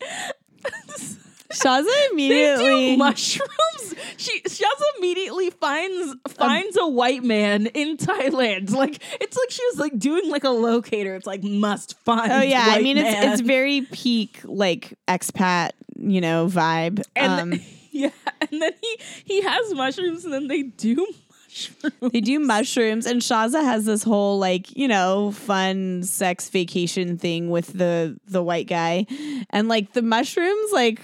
[1.54, 3.94] Shazzer They immediately do mushrooms.
[4.16, 8.70] She Shazzer immediately finds finds a white man in Thailand.
[8.70, 11.14] Like it's like she was like doing like a locator.
[11.14, 12.30] It's like must find.
[12.32, 13.32] Oh yeah, I mean it's man.
[13.32, 17.02] it's very peak like expat, you know, vibe.
[17.16, 21.06] and um, yeah, and then he he has mushrooms, and then they do
[21.48, 22.12] mushrooms.
[22.12, 27.50] they do mushrooms, and Shazzer has this whole like you know fun sex vacation thing
[27.50, 29.06] with the the white guy,
[29.50, 31.00] and like the mushrooms like.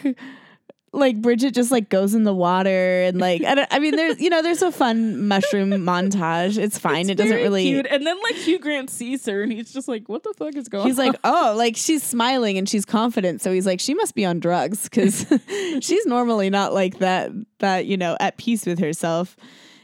[0.92, 4.28] Like Bridget just like goes in the water and like I, I mean there's you
[4.28, 7.86] know there's a fun mushroom montage it's fine It's it doesn't really cute.
[7.88, 10.68] And then like Hugh Grant sees her, and he's just like, "What the fuck is
[10.68, 10.88] going?" On?
[10.88, 11.06] He's on?
[11.06, 13.40] like, oh, like she's smiling and she's confident.
[13.40, 15.26] So he's like, she must be on drugs because
[15.80, 19.36] she's normally not like that, that, you know, at peace with herself.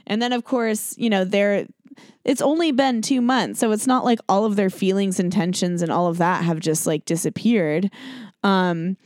[0.07, 1.67] And then, of course, you know, they're,
[2.25, 3.61] it's only been two months.
[3.61, 6.61] So it's not like all of their feelings and tensions and all of that have
[6.61, 7.91] just like disappeared.
[8.43, 8.97] Um,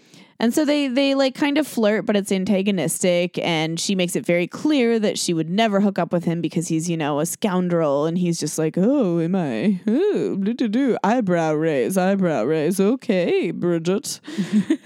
[0.41, 4.25] and so they they like kind of flirt, but it's antagonistic, and she makes it
[4.25, 7.27] very clear that she would never hook up with him because he's you know a
[7.27, 9.81] scoundrel, and he's just like, oh, am I?
[9.87, 12.81] Oh, do do do eyebrow raise, eyebrow raise.
[12.81, 14.21] Okay, Bridget,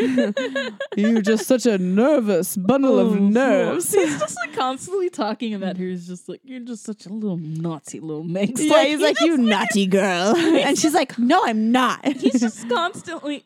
[0.97, 3.95] you're just such a nervous bundle of oh, nerves.
[3.95, 5.85] He's just like constantly talking about her.
[5.85, 9.39] He's just like, "You're just such a little naughty little minx." Yeah, he's like, you
[9.39, 12.05] naughty girl, and she's like, no, I'm not.
[12.05, 13.45] he's just constantly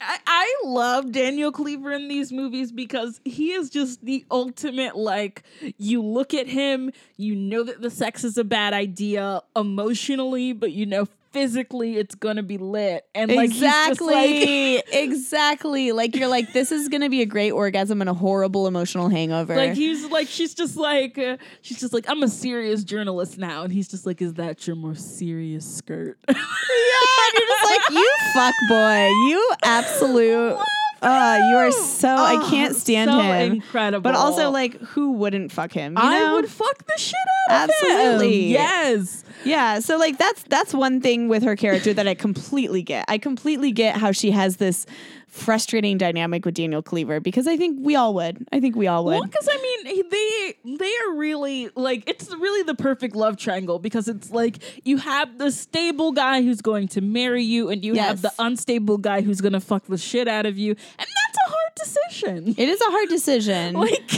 [0.00, 5.42] I, I love daniel cleaver in these movies because he is just the ultimate like
[5.78, 10.72] you look at him you know that the sex is a bad idea emotionally but
[10.72, 15.92] you know physically it's gonna be lit and like just, like exactly, exactly.
[15.92, 19.56] Like you're like, this is gonna be a great orgasm and a horrible emotional hangover.
[19.56, 23.62] like he's like she's just like uh, she's just like I'm a serious journalist now
[23.62, 27.90] and he's just like is that your more serious skirt yeah, and you're just like,
[27.90, 30.58] you fuck boy, you absolute.
[31.02, 33.52] Uh, you are so I can't stand so him.
[33.54, 35.94] incredible But also, like, who wouldn't fuck him?
[35.96, 36.34] You I know?
[36.36, 37.14] would fuck the shit
[37.50, 37.90] out of him.
[37.90, 38.46] Absolutely.
[38.46, 43.04] yes Yeah, so like that's that's one thing with her character that I completely get.
[43.08, 44.86] I completely get how she has this
[45.32, 48.46] frustrating dynamic with Daniel Cleaver because I think we all would.
[48.52, 49.12] I think we all would.
[49.12, 53.78] Well, because I mean, they they are really like it's really the perfect love triangle
[53.78, 57.94] because it's like you have the stable guy who's going to marry you, and you
[57.94, 61.50] have the unstable guy who's gonna fuck the shit out of you, and that's a
[61.50, 62.54] hard decision.
[62.58, 63.74] it is a hard decision.
[63.82, 64.12] Like,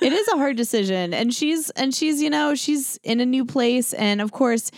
[0.00, 3.44] it is a hard decision and she's and she's you know she's in a new
[3.44, 4.70] place and of course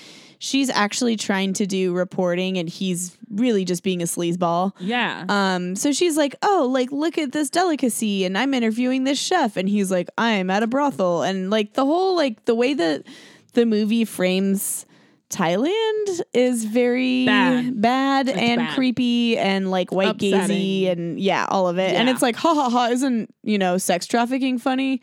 [0.43, 4.73] she's actually trying to do reporting and he's really just being a sleazeball.
[4.81, 9.19] Yeah, um so she's like oh like look at this delicacy and i'm interviewing this
[9.19, 9.57] chef.
[9.57, 11.23] And he's like i'm at a brothel.
[11.23, 13.05] And like the whole like the way that
[13.53, 14.87] the movie frames
[15.31, 17.81] Thailand is very Bad.
[17.81, 18.75] bad and bad.
[18.75, 21.95] creepy and like white gazy and yeah, all of it.
[21.95, 25.01] And it's like, ha ha ha, isn't you know sex trafficking funny?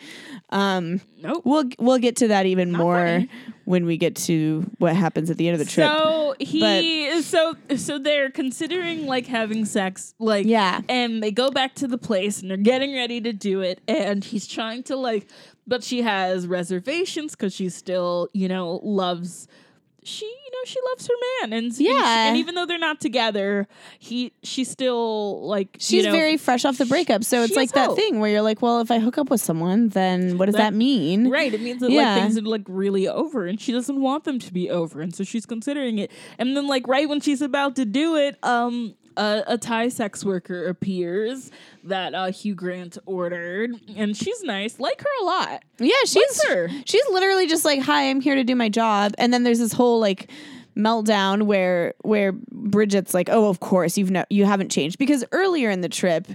[0.50, 1.44] Um, nope.
[1.46, 3.30] we'll we'll get to that even more funny.
[3.66, 5.88] when we get to what happens at the end of the trip.
[5.90, 10.82] So he so so they're considering like having sex like Yeah.
[10.90, 14.24] and they go back to the place and they're getting ready to do it and
[14.24, 15.28] he's trying to like
[15.66, 19.48] but she has reservations cuz she still you know loves
[20.08, 22.28] she you know she loves her man and and she- Yeah.
[22.30, 23.68] and, even though they're not together
[24.00, 27.72] he she's still like She's you know, very fresh off the breakup, so it's like
[27.74, 27.98] that hope.
[27.98, 30.72] thing where you're like, well, if I hook up with someone, then what does that,
[30.72, 31.30] That- mean?
[31.30, 31.54] Right.
[31.54, 32.14] It means that Yeah.
[32.16, 35.02] like things are like really over and she doesn't want them to be over.
[35.02, 36.12] And so she's considering it.
[36.40, 40.24] And then like right when she's about to do it, um a, a Thai sex
[40.24, 41.52] worker appears
[41.84, 44.80] that uh, Hugh Grant ordered, and she's nice.
[44.80, 45.64] Like her a lot.
[45.80, 46.70] Yeah, she's her.
[46.86, 49.74] she's literally just like, "Hi, I'm here to do my job," and then there's this
[49.74, 50.30] whole like
[50.78, 55.70] meltdown where where Bridget's like, "Oh, of course you've no you haven't changed," because earlier
[55.70, 56.28] in the trip,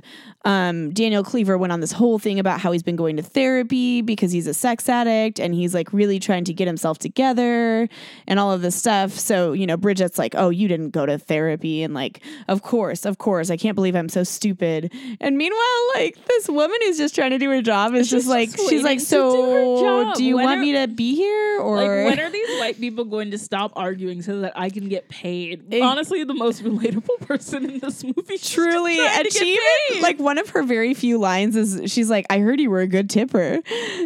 [0.45, 4.03] um, Daniel Cleaver went on this whole thing about how he's been going to therapy
[4.03, 7.88] because he's a sex addict and he's like really trying to get himself together
[8.26, 9.12] and all of this stuff.
[9.12, 13.05] So you know, Bridget's like, "Oh, you didn't go to therapy," and like, of course,
[13.07, 14.93] of course, I can't believe I'm so stupid.
[15.20, 18.28] And meanwhile, like this woman who's just trying to do her job is She's just
[18.28, 21.14] like, just she's like, to do "So, do you When want are- me to be
[21.14, 24.70] here or?" Like, when are these white people going to stop arguing so that I
[24.70, 25.72] can get paid?
[25.72, 28.39] It- Honestly, the most relatable person in this movie.
[28.39, 29.59] Truly, and she
[29.91, 32.80] even like one of her very few lines is she's like, "I heard you were
[32.80, 33.61] a good tipper,"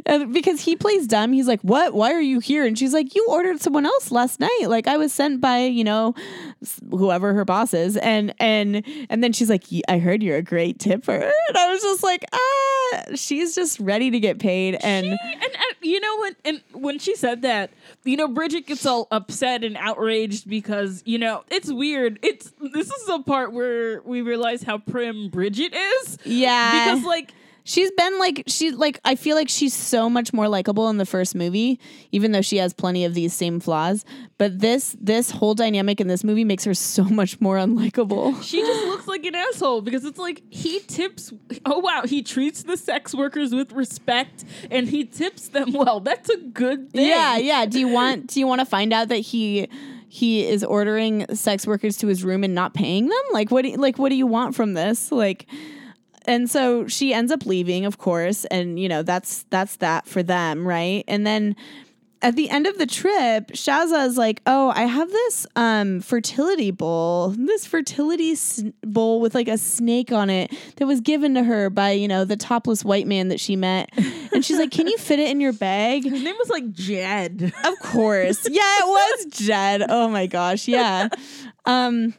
[0.05, 1.95] and because he plays dumb, he's like, "What?
[1.95, 4.67] Why are you here?" And she's like, "You ordered someone else last night.
[4.67, 6.15] Like I was sent by you know
[6.91, 10.79] whoever her boss is," and and and then she's like, "I heard you're a great
[10.79, 11.13] tipper,"
[11.49, 12.76] and I was just like, "Ah,
[13.15, 16.63] she's just ready to get paid." And She- and, and uh, you know when and
[16.73, 17.71] when she said that,
[18.05, 22.19] you know, Bridget gets all upset and outraged because you know it's weird.
[22.23, 27.33] It's this is the part where we realize how prim Bridget is yeah, because like
[27.67, 31.05] She's been like she like I feel like she's so much more likable in the
[31.05, 31.81] first movie,
[32.13, 34.05] even though she has plenty of these same flaws.
[34.39, 38.41] But this this whole dynamic in this movie makes her so much more unlikable.
[38.41, 41.33] she just looks like an asshole because it's like he tips.
[41.65, 45.99] Oh wow, he treats the sex workers with respect and he tips them well.
[45.99, 47.09] That's a good thing.
[47.09, 47.67] Yeah, yeah.
[47.67, 49.67] Do you want do you want to find out that he
[50.09, 53.23] he is ordering sex workers to his room and not paying them?
[53.33, 55.11] Like what do you, like what do you want from this?
[55.11, 55.47] Like
[56.27, 60.23] and so she ends up leaving, of course, and you know, that's that's that for
[60.23, 61.05] them, right?
[61.09, 61.57] And then
[62.23, 66.71] at the end of the trip, Shazzer is like, "Oh, I have this um fertility
[66.71, 71.43] bowl, this fertility s- bowl with like a snake on it that was given to
[71.45, 73.91] her by you know the topless white man that she met."
[74.33, 77.53] And she's like, "Can you fit it in your bag?" His name was like Jed.
[77.65, 78.49] Of course.
[78.49, 79.83] Yeah, it was Jed.
[79.89, 80.67] Oh my gosh.
[80.69, 81.09] Yeah.
[81.67, 82.15] Um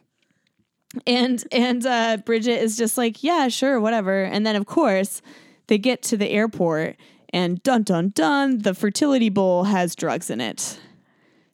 [1.06, 5.22] and and uh Bridget is just like, "Yeah, sure, whatever." And then of course,
[5.68, 6.96] they get to the airport
[7.32, 10.80] and dun dun dun, the fertility bowl has drugs in it.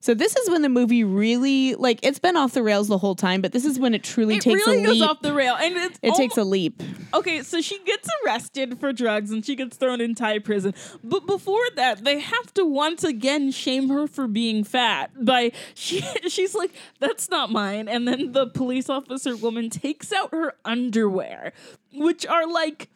[0.04, 3.16] So this is when the movie really like it's been off the rails the whole
[3.16, 5.10] time, but this is when it truly It takes really a goes leap.
[5.10, 6.84] off the rail, and it's it takes a leap.
[7.14, 10.74] Okay, so she gets arrested for drugs and she gets thrown in Thai prison.
[11.06, 15.12] But before that, they have to once again shame her for being fat.
[15.24, 17.88] By she she's like, that's not mine.
[17.88, 21.54] And then the police officer woman takes out her underwear,
[21.93, 22.89] which are like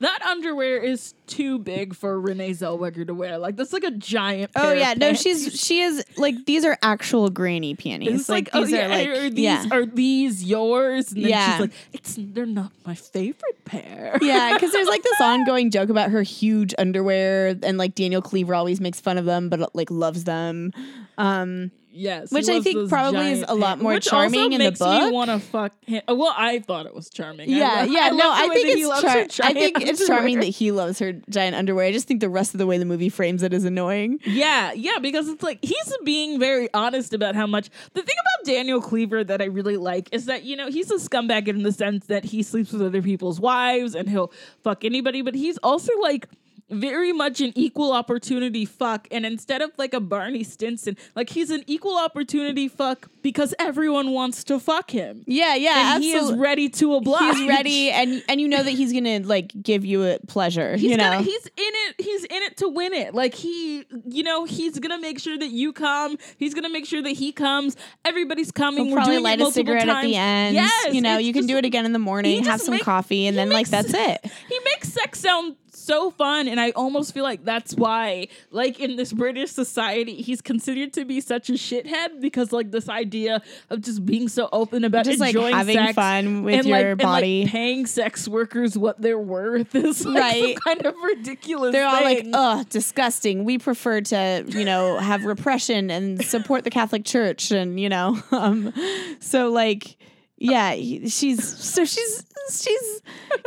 [0.00, 3.38] that underwear is too big for Renee Zellweger to wear.
[3.38, 4.50] Like that's like a giant.
[4.56, 8.20] Oh yeah, no, she's she is like these are actual granny panties.
[8.20, 9.66] It's like, oh these yeah, are like are these yeah.
[9.70, 11.12] are these yours?
[11.12, 11.52] And then Yeah.
[11.52, 14.18] she's like, it's they're not my favorite pair.
[14.20, 18.54] Yeah, because there's like this ongoing joke about her huge underwear, and like Daniel Cleaver
[18.54, 20.72] always makes fun of them, but like loves them.
[21.18, 25.02] Um, Yes, Which I think probably is a lot more charming in the makes book.
[25.04, 26.02] Me want to fuck him.
[26.08, 27.50] Well, I thought it was charming.
[27.50, 29.00] Yeah, love- yeah, I no, I think it's
[29.38, 31.86] char- I think it's charming that he loves her giant underwear.
[31.86, 34.20] I just think the rest of the way the movie frames it is annoying.
[34.24, 37.70] Yeah, yeah, because it's like he's being very honest about how much.
[37.94, 40.96] The thing about Daniel Cleaver that I really like is that, you know, he's a
[40.96, 44.32] scumbag in the sense that he sleeps with other people's wives and he'll
[44.62, 46.28] fuck anybody, but he's also like
[46.70, 49.08] very much an equal opportunity fuck.
[49.10, 54.12] And instead of like a Barney Stinson, like he's an equal opportunity fuck because everyone
[54.12, 55.24] wants to fuck him.
[55.26, 57.36] Yeah, yeah, And he is ready to oblige.
[57.36, 60.76] He's ready, and and you know that he's gonna like give you a pleasure.
[60.76, 61.94] He's you know, gonna, he's in it.
[62.00, 63.14] He's in it to win it.
[63.14, 66.16] Like he, you know, he's gonna make sure that you come.
[66.38, 67.76] He's gonna make sure that he comes.
[68.04, 68.84] Everybody's coming.
[68.86, 70.06] He'll We're probably doing light it a cigarette times.
[70.06, 70.54] at the end.
[70.54, 72.84] Yes, you know, you can just- do it again in the morning, have some make-
[72.84, 74.24] coffee, and he then like that's it.
[74.48, 75.56] He makes sex sound
[75.90, 80.40] so fun, and I almost feel like that's why, like in this British society, he's
[80.40, 84.84] considered to be such a shithead because like this idea of just being so open
[84.84, 87.46] about Just, like, enjoying having sex fun with and, like, your and, like, body.
[87.46, 90.56] paying sex workers what they're worth is like Right.
[90.64, 91.72] kind of ridiculous.
[91.72, 92.30] They're all like, thing.
[92.34, 97.80] "Ugh, disgusting." We prefer to, you know, have repression and support the Catholic Church, and
[97.80, 98.72] you know, um,
[99.20, 99.96] so like,
[100.40, 103.00] yeah, he- she's so she's she's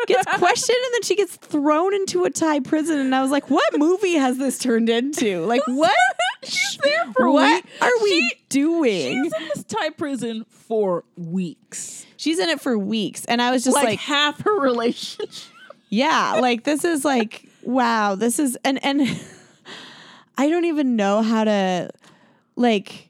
[0.08, 3.50] gets questioned and then she gets thrown into a Thai prison, and I was like,
[3.50, 5.46] "What movie has this turned into?
[5.46, 5.92] Like, what?
[6.44, 12.06] She's there for what are we She- doing?" She's in this Thai prison for weeks.
[12.18, 15.30] She's in it for weeks, and I was just like, like half her relationship.
[15.90, 19.02] Yeah, like this is like wow, this is and and
[20.38, 21.90] I don't even know how to
[22.56, 23.10] like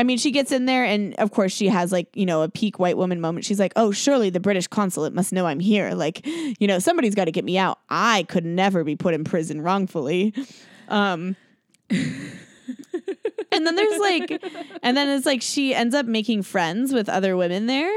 [0.00, 2.48] I mean, she gets in there and of course she has like, you know, a
[2.48, 3.44] peak white woman moment.
[3.44, 5.90] She's like, "Oh, surely the British consulate must know I'm here.
[5.92, 7.80] Like, you know, somebody's got to get me out.
[7.90, 10.32] I could never be put in prison wrongfully."
[10.88, 11.36] Um
[11.90, 14.42] and then there's like
[14.82, 17.92] and then it's like she ends up making friends with other women there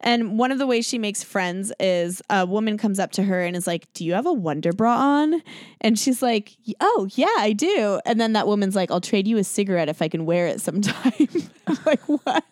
[0.00, 3.42] and one of the ways she makes friends is a woman comes up to her
[3.42, 5.42] and is like do you have a wonder bra on?
[5.80, 8.00] And she's like oh yeah i do.
[8.04, 10.60] And then that woman's like i'll trade you a cigarette if i can wear it
[10.60, 11.12] sometime.
[11.66, 12.44] I'm like what?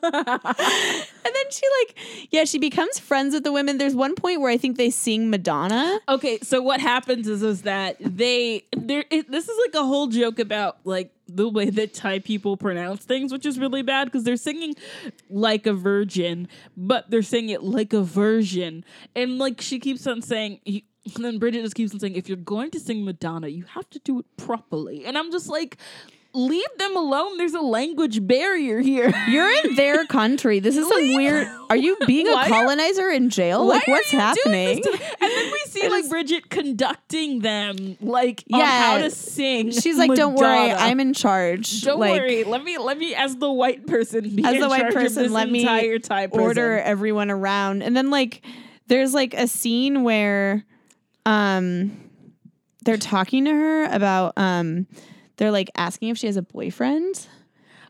[1.26, 3.78] And then she like yeah she becomes friends with the women.
[3.78, 6.00] There's one point where i think they sing madonna.
[6.08, 10.38] Okay, so what happens is is that they there this is like a whole joke
[10.38, 14.36] about like the way that Thai people pronounce things, which is really bad because they're
[14.36, 14.74] singing
[15.28, 20.22] like a virgin, but they're saying it like a version, and like she keeps on
[20.22, 20.60] saying.
[21.14, 23.88] And then Bridget just keeps on saying, if you're going to sing Madonna, you have
[23.90, 25.04] to do it properly.
[25.04, 25.76] And I'm just like,
[26.34, 27.38] leave them alone.
[27.38, 29.12] There's a language barrier here.
[29.28, 30.58] You're in their country.
[30.58, 31.46] This is some weird.
[31.70, 33.64] Are you being Why a are- colonizer in jail?
[33.64, 34.82] Like, what's happening?
[34.82, 35.00] this to them?
[35.20, 35.45] And then
[36.16, 38.66] Bridget conducting them, like on Yeah.
[38.66, 39.70] how to sing.
[39.70, 41.82] She's like, "Don't worry, I'm in charge.
[41.82, 42.42] Don't like, worry.
[42.44, 45.66] Let me let me as the white person be As the white person, let me
[45.66, 46.30] prison.
[46.32, 48.40] order everyone around." And then like,
[48.86, 50.64] there's like a scene where,
[51.26, 51.94] um,
[52.86, 54.86] they're talking to her about um,
[55.36, 57.26] they're like asking if she has a boyfriend.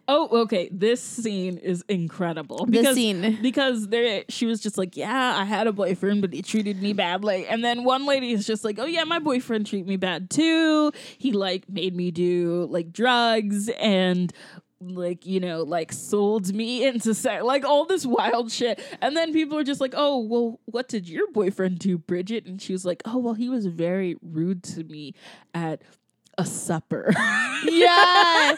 [0.09, 0.69] Oh, okay.
[0.73, 2.65] This scene is incredible.
[2.67, 3.39] This Because, scene.
[3.43, 6.93] because there, she was just like, "Yeah, I had a boyfriend, but he treated me
[6.93, 10.31] badly." And then one lady is just like, "Oh yeah, my boyfriend treated me bad
[10.31, 10.93] too.
[11.19, 14.33] He like made me do like drugs and."
[14.79, 19.33] like you know like sold me into sex like all this wild shit and then
[19.33, 22.85] people are just like oh well what did your boyfriend do bridget and she was
[22.85, 25.15] like oh well he was very rude to me
[25.55, 25.81] at
[26.39, 27.13] a supper.
[27.69, 28.55] Yeah.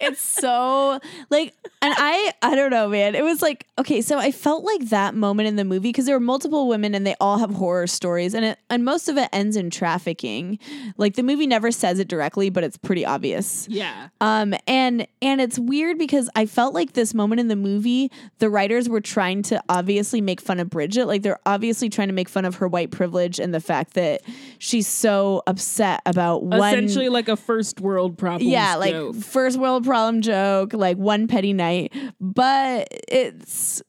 [0.00, 3.14] It's so like and i i don't know man.
[3.14, 6.16] It was like okay so i felt like that moment in the movie because there
[6.16, 9.28] were multiple women and they all have horror stories and it and most of it
[9.32, 10.58] ends in trafficking.
[10.96, 13.68] Like the movie never says it directly but it's pretty obvious.
[13.68, 14.08] Yeah.
[14.20, 18.48] Um and and it's weird because i felt like this moment in the movie the
[18.48, 21.06] writers were trying to obviously make fun of bridget.
[21.06, 24.22] Like they're obviously trying to make fun of her white privilege and the fact that
[24.58, 29.16] she's so upset about one essentially like a first world problem yeah, like joke.
[29.16, 33.82] first world problem joke, like one petty night, but it's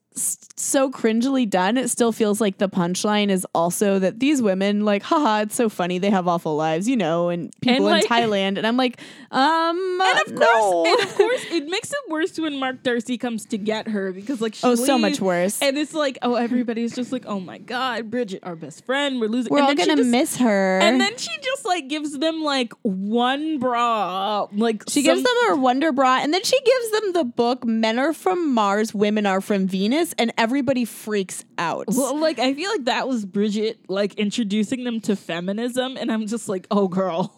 [0.55, 1.77] so cringily done.
[1.77, 5.69] It still feels like the punchline is also that these women, like, haha, it's so
[5.69, 5.97] funny.
[5.99, 8.57] They have awful lives, you know, and people like- in Thailand.
[8.57, 8.99] And I'm like,
[9.31, 10.45] um, and of no.
[10.45, 14.11] course, and of course, it makes it worse when Mark Darcy comes to get her
[14.11, 15.61] because, like, she Oh, so much worse.
[15.61, 19.27] And it's like, oh, everybody's just like, oh my god, Bridget, our best friend, we're
[19.27, 19.51] losing.
[19.51, 20.79] We're and all gonna just- miss her.
[20.79, 25.55] And then she just like gives them like one bra, like she gives them her
[25.55, 29.41] wonder bra, and then she gives them the book "Men Are from Mars, Women Are
[29.41, 31.85] from Venus," and everybody freaks out.
[31.89, 36.27] Well, like I feel like that was Bridget like introducing them to feminism, and I'm
[36.27, 37.33] just like, oh girl,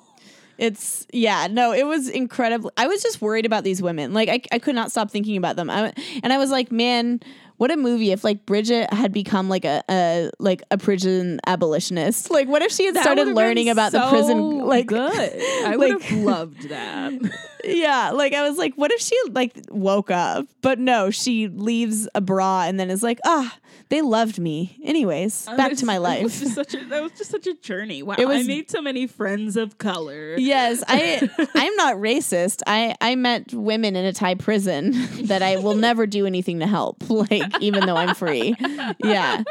[0.58, 2.72] It's yeah, no, it was incredible.
[2.78, 4.14] I was just worried about these women.
[4.14, 5.70] Like I, I could not stop thinking about them.
[5.70, 5.94] I,
[6.24, 7.20] and I was like, man,
[7.58, 12.32] what a movie if like Bridget had become like a, a like a prison abolitionist.
[12.32, 15.14] Like what if she had That started learning about the prison like good.
[15.14, 17.14] I like- would have loved that.
[17.64, 20.48] yeah, like I was like, what if she like woke up?
[20.62, 23.58] But no, she leaves a bra and then is like, ah,
[23.90, 24.78] they loved me.
[24.84, 26.40] Anyways, back to my was life.
[26.40, 28.04] just such a, that was just such a journey.
[28.04, 30.36] Wow, It was- I made so many friends of color.
[30.38, 32.62] Yes, I I'm not racist.
[32.68, 34.92] I I met women in a Thai prison
[35.28, 36.98] that I will never do anything to help.
[37.10, 38.56] Like even though I'm free.
[39.04, 39.44] Yeah.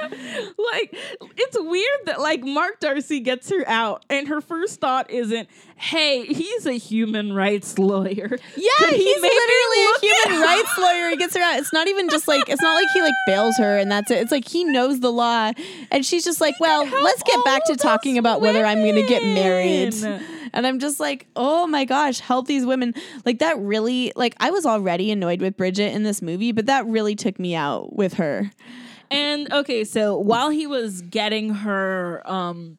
[0.73, 0.95] like
[1.37, 5.49] it's weird that like Mark Darcy gets her out and her first thought isn't,
[5.81, 11.11] "Hey, he's a human rights lawyer." Yeah, he he's literally a human rights lawyer.
[11.11, 11.59] He gets her out.
[11.59, 14.19] It's not even just like it's not like he like bails her and that's it.
[14.19, 15.53] It's like he knows the law,
[15.91, 19.07] and she's just like, well, let's get back to talking about whether I'm going to
[19.07, 19.95] get married.
[20.53, 22.95] And I'm just like, oh my gosh, help these women.
[23.25, 26.87] Like that really, like I was already annoyed with Bridget in this movie, but that
[26.87, 28.51] really took me out with her.
[29.11, 32.79] And okay, so while he was getting her, um,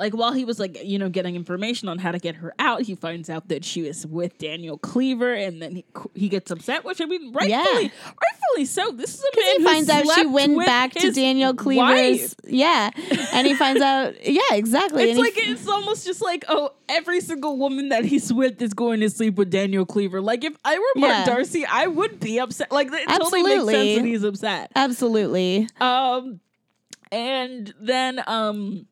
[0.00, 2.82] like while he was like you know getting information on how to get her out,
[2.82, 5.84] he finds out that she was with Daniel Cleaver, and then he,
[6.14, 6.84] he gets upset.
[6.84, 7.64] Which I mean, rightfully, Yeah.
[8.04, 8.90] rightfully so.
[8.90, 11.58] This is a man he finds out she went back to Daniel wife.
[11.58, 12.34] Cleaver's.
[12.44, 12.90] Yeah.
[13.32, 15.04] And he finds out, yeah, exactly.
[15.04, 18.60] It's and he like it's almost just like oh, every single woman that he's with
[18.62, 20.20] is going to sleep with Daniel Cleaver.
[20.20, 21.24] Like if I were Mark Yeah.
[21.26, 22.72] Darcy, I would be upset.
[22.72, 23.74] Like it totally makes Absolutely.
[23.74, 24.72] sense that he's upset.
[24.74, 25.68] Absolutely.
[25.80, 26.40] Um,
[27.12, 28.86] and then um.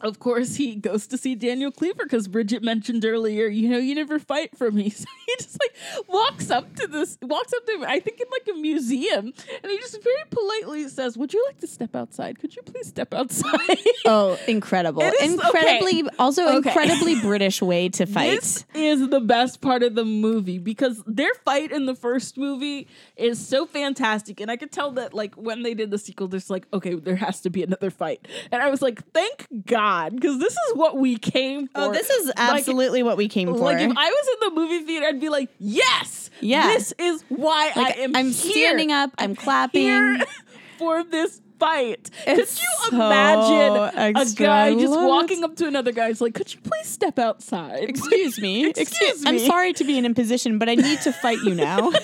[0.00, 3.94] Of course, he goes to see Daniel Cleaver because Bridget mentioned earlier, you know, you
[3.94, 4.90] never fight for me.
[5.00, 8.26] So he just like walks up to this, walks up to him, I think in
[8.30, 9.32] like a museum,
[9.62, 12.38] and he just very politely says, Would you like to step outside?
[12.38, 13.50] Could you please step outside?
[14.06, 15.02] Oh, incredible.
[15.02, 16.68] Is- incredibly, also Okay.
[16.70, 18.40] incredibly British way to fight.
[18.40, 22.88] This is the best part of the movie because their fight in the first movie
[23.16, 24.40] is so fantastic.
[24.40, 27.16] And I could tell that, like, when they did the sequel, there's like, okay, there
[27.16, 28.26] has to be another fight.
[28.50, 31.90] And I was like, thank God, because this is what we came oh, for.
[31.90, 33.58] Oh, this is Like, absolutely what we came for.
[33.60, 36.68] Like, if I was in the movie theater, I'd be like, yes, Yeah.
[36.68, 38.52] this is why Like, I am I'm here.
[38.52, 39.82] standing up, I'm clapping.
[39.82, 40.18] here
[40.78, 42.10] for this fight.
[42.26, 46.08] It's could you so imagine a guy just walking up to another guy?
[46.08, 47.88] It's like, could you please step outside?
[47.88, 48.66] Excuse me.
[48.76, 49.30] Excuse me.
[49.30, 51.92] I'm sorry to be in imposition, but I need to fight you now.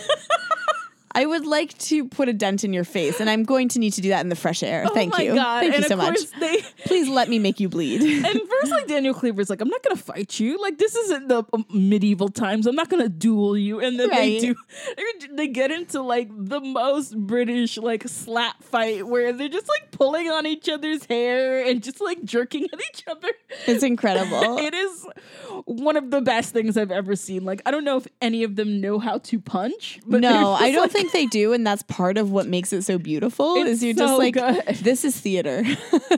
[1.16, 3.94] I would like to put a dent in your face, and I'm going to need
[3.94, 4.84] to do that in the fresh air.
[4.86, 5.34] Oh Thank my you.
[5.34, 5.60] God.
[5.60, 6.18] Thank and you so much.
[6.38, 8.02] They, Please let me make you bleed.
[8.02, 10.60] and first, like Daniel Cleaver's like, I'm not gonna fight you.
[10.60, 12.66] Like this isn't the um, medieval times.
[12.66, 13.80] I'm not gonna duel you.
[13.80, 14.54] And then they do.
[15.32, 20.28] They get into like the most British like slap fight where they're just like pulling
[20.28, 23.28] on each other's hair and just like jerking at each other.
[23.66, 24.58] It's incredible.
[24.58, 25.06] it is
[25.64, 27.44] one of the best things I've ever seen.
[27.44, 30.72] Like I don't know if any of them know how to punch, but no, I
[30.72, 33.56] don't like- think they do, and that's part of what makes it so beautiful.
[33.56, 34.76] It's is you're so just like, good.
[34.76, 35.64] this is theater.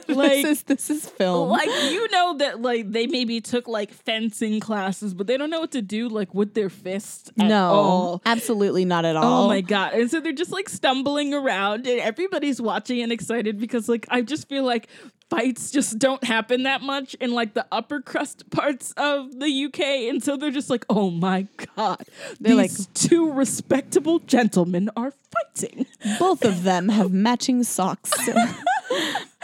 [0.09, 1.49] Like- this is this is film.
[1.51, 5.61] like you know that like they maybe took like fencing classes, but they don't know
[5.61, 7.31] what to do like with their fists.
[7.37, 8.23] No, all.
[8.25, 9.45] absolutely not at oh all.
[9.45, 9.93] Oh my god!
[9.95, 14.23] And so they're just like stumbling around, and everybody's watching and excited because like I
[14.23, 14.89] just feel like
[15.31, 19.81] fights just don't happen that much in like the upper crust parts of the UK,
[20.09, 22.05] and so they're just like, oh my god,
[22.41, 25.87] They're these like- two respectable gentlemen are fighting.
[26.19, 28.13] Both of them have matching socks.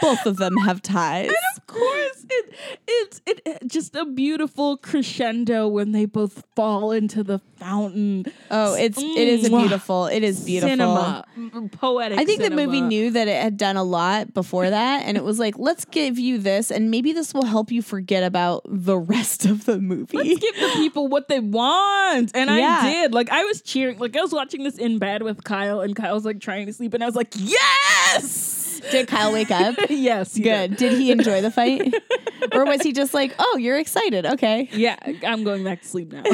[0.01, 1.27] Both of them have ties.
[1.27, 2.53] And of course it
[2.87, 8.75] it's it, it- just a beautiful crescendo when they both fall into the fountain Oh,
[8.75, 10.05] it's it is beautiful.
[10.07, 10.69] It is beautiful.
[10.69, 11.25] cinema
[11.73, 15.17] poetic I think the movie knew that it had done a lot before that, and
[15.17, 18.63] it was like, let's give you this, and maybe this will help you forget about
[18.67, 20.17] the rest of the movie.
[20.17, 22.31] Let's give the people what they want.
[22.35, 22.79] And Yeah.
[22.81, 23.13] I did.
[23.13, 23.97] Like I was cheering.
[23.99, 26.73] Like I was watching this in bed with Kyle and Kyle was like trying to
[26.73, 28.64] sleep and I was like, Yes!
[28.91, 29.75] Did Kyle wake up?
[29.89, 30.35] yes.
[30.35, 30.43] Good.
[30.43, 30.77] did.
[30.77, 31.93] Did he enjoy the fight?
[32.53, 34.25] or was he just like, oh, you're excited?
[34.25, 34.69] Okay.
[34.71, 36.23] Yeah, I'm going back to sleep now.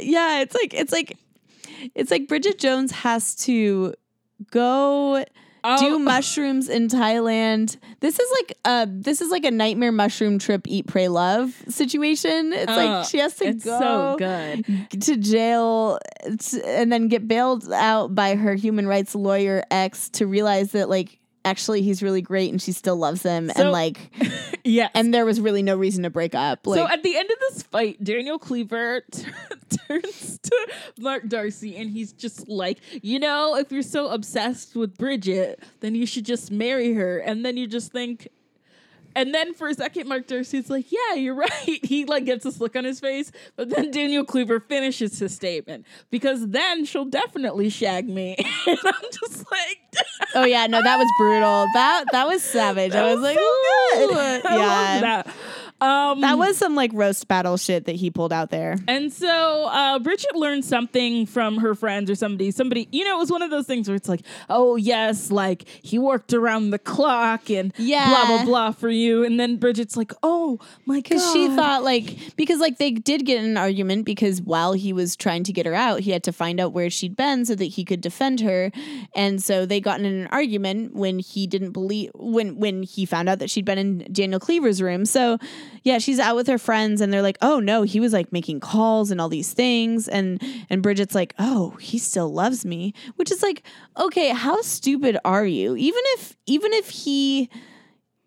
[0.00, 1.16] yeah, it's like it's like
[1.94, 3.94] it's like Bridget Jones has to
[4.50, 5.24] go
[5.66, 7.78] Oh, do mushrooms in Thailand.
[8.00, 12.52] This is like uh this is like a nightmare mushroom trip eat pray love situation.
[12.52, 15.00] It's uh, like she has to go so good.
[15.00, 15.98] to jail
[16.38, 20.88] t- and then get bailed out by her human rights lawyer ex to realize that
[20.90, 24.10] like actually he's really great and she still loves him So- and like
[24.64, 26.66] yeah and there was really no reason to break up.
[26.66, 29.24] Like so at the end of this fight, Daniel Cleaver t-
[29.88, 30.68] turns to
[30.98, 35.94] Mark Darcy and he's just like, you know, if you're so obsessed with Bridget, then
[35.94, 37.18] you should just marry her.
[37.18, 38.28] And then you just think,
[39.16, 41.50] And then for a second, Mark Darcy's like, "Yeah, you're right."
[41.82, 45.86] He like gets this look on his face, but then Daniel Cleaver finishes his statement
[46.10, 48.36] because then she'll definitely shag me,
[48.66, 49.80] and I'm just like,
[50.34, 51.66] Oh yeah, no, that was brutal.
[51.74, 52.94] That that was savage.
[52.94, 54.46] I was like, so "What?" good.
[54.46, 55.34] I yeah, that.
[55.84, 58.76] Um, that was some like roast battle shit that he pulled out there.
[58.88, 62.50] And so uh, Bridget learned something from her friends or somebody.
[62.50, 65.68] Somebody, you know, it was one of those things where it's like, oh yes, like
[65.68, 68.08] he worked around the clock and Yeah.
[68.08, 69.24] blah blah blah for you.
[69.24, 73.26] And then Bridget's like, oh my god, Because she thought like because like they did
[73.26, 76.22] get in an argument because while he was trying to get her out, he had
[76.24, 78.70] to find out where she'd been so that he could defend her.
[79.14, 83.28] And so they got in an argument when he didn't believe when when he found
[83.28, 85.04] out that she'd been in Daniel Cleaver's room.
[85.04, 85.38] So
[85.84, 88.60] yeah, she's out with her friends and they're like, "Oh no, he was like making
[88.60, 93.30] calls and all these things." And and Bridget's like, "Oh, he still loves me." Which
[93.30, 93.62] is like,
[93.98, 95.76] "Okay, how stupid are you?
[95.76, 97.50] Even if even if he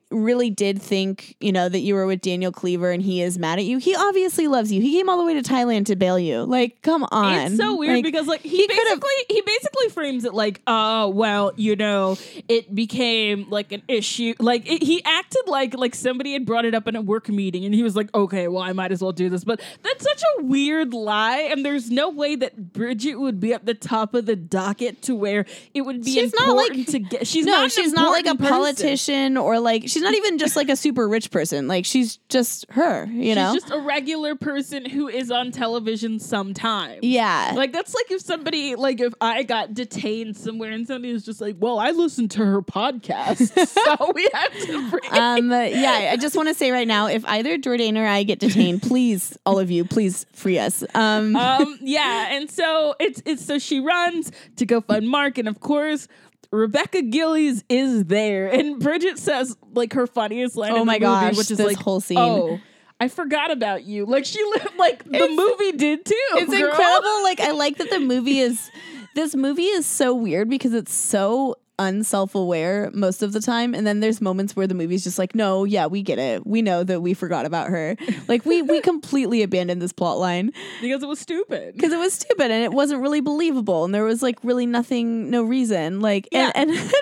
[0.09, 3.59] really did think, you know, that you were with Daniel Cleaver and he is mad
[3.59, 4.81] at you, he obviously loves you.
[4.81, 6.43] He came all the way to Thailand to bail you.
[6.43, 7.33] Like, come on.
[7.33, 11.09] It's so weird Like, because like he, he basically he basically frames it like oh
[11.09, 16.33] well you know it became like an issue like it, he acted like like somebody
[16.33, 18.73] had brought it up in a work meeting and he was like okay well I
[18.73, 22.35] might as well do this but that's such a weird lie and there's no way
[22.37, 26.11] that Bridget would be at the top of the docket to where it would be
[26.11, 28.57] She's not like- important to get she's no, not she's not like a important person.
[28.85, 31.67] politician or like she's not even just like a super rich person.
[31.67, 33.53] Like she's just her, you know?
[33.53, 36.99] She's just a regular person who is on television sometimes.
[37.03, 37.53] yeah.
[37.55, 41.41] Like that's like if somebody like if I got detained somewhere and somebody was just
[41.41, 46.17] like, "Well, I listened to her podcast, so we have to bring." um yeah, I
[46.17, 49.59] just want to say right now, if either Jordan or I get detained, please, all
[49.59, 50.83] of you, please free us.
[50.93, 55.47] Um, um, yeah, and so it's it's so she runs to go find Mark, and
[55.47, 56.07] of course.
[56.51, 60.71] Rebecca Gillies is there, and Bridget says like her funniest line.
[60.71, 62.17] Oh in my the movie, gosh, which is this like, whole scene.
[62.17, 62.59] "Oh,
[62.99, 66.13] I forgot about you." Like she lived, like the movie did too.
[66.33, 66.69] it's girl.
[66.69, 67.23] incredible.
[67.23, 68.71] Like I like that the movie is
[69.15, 73.73] this movie is so weird because it's so unself-aware most of the time.
[73.73, 76.45] And then there's moments where the movie's just like no yeah we get it.
[76.45, 77.95] We know that we forgot about her.
[78.27, 80.51] Like we we completely abandoned this plot line.
[80.81, 81.75] Because it was stupid.
[81.75, 85.29] because it was stupid and it wasn't really believable and there was like really nothing
[85.29, 86.01] no reason.
[86.01, 86.93] Like and, and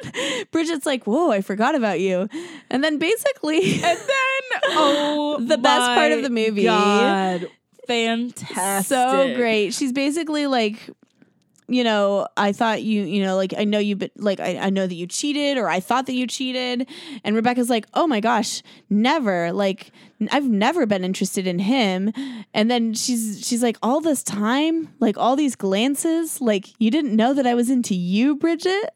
[0.51, 2.29] bridget's like whoa i forgot about you.
[2.69, 6.63] And then basically And then, oh, The best part of the movie.
[6.65, 7.47] God,
[7.87, 9.73] fantastic, so great.
[9.73, 10.77] She's basically like,
[11.67, 14.69] you know, I thought you, you know, like I know you, but like I, I
[14.69, 16.87] know that you cheated, or I thought that you cheated.
[17.23, 19.51] And Rebecca's like, oh my gosh, never.
[19.51, 19.91] Like
[20.31, 22.11] I've never been interested in him.
[22.53, 27.15] And then she's she's like, all this time, like all these glances, like you didn't
[27.15, 28.91] know that I was into you, Bridget.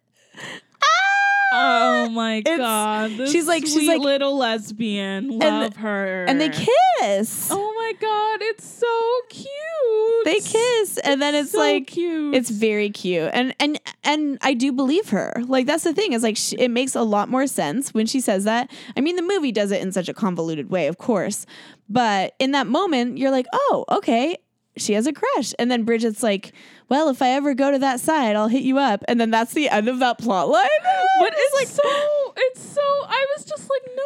[1.53, 5.37] Oh my It's- god, this she's like- she's like- little lesbian.
[5.39, 7.49] Love her, And they kiss.
[7.51, 10.25] Oh my god, it's so cute.
[10.25, 12.35] They kiss, and then it's so like cute.
[12.35, 15.33] It's very cute, and and and I do believe her.
[15.47, 18.19] Like that's the thing is like sh- it makes a lot more sense when she
[18.19, 18.69] says that.
[18.97, 21.45] I mean, the movie does it in such a convoluted way, of course,
[21.87, 24.37] but in that moment, you're like, oh, okay,
[24.77, 26.53] she has a crush, and then Bridget's like,
[26.89, 29.53] well, if I ever go to that side, I'll hit you up, and then that's
[29.53, 30.67] the end of that plot line.
[31.19, 32.33] But it's like so.
[32.37, 32.81] It's so.
[32.81, 34.03] I was just like, no,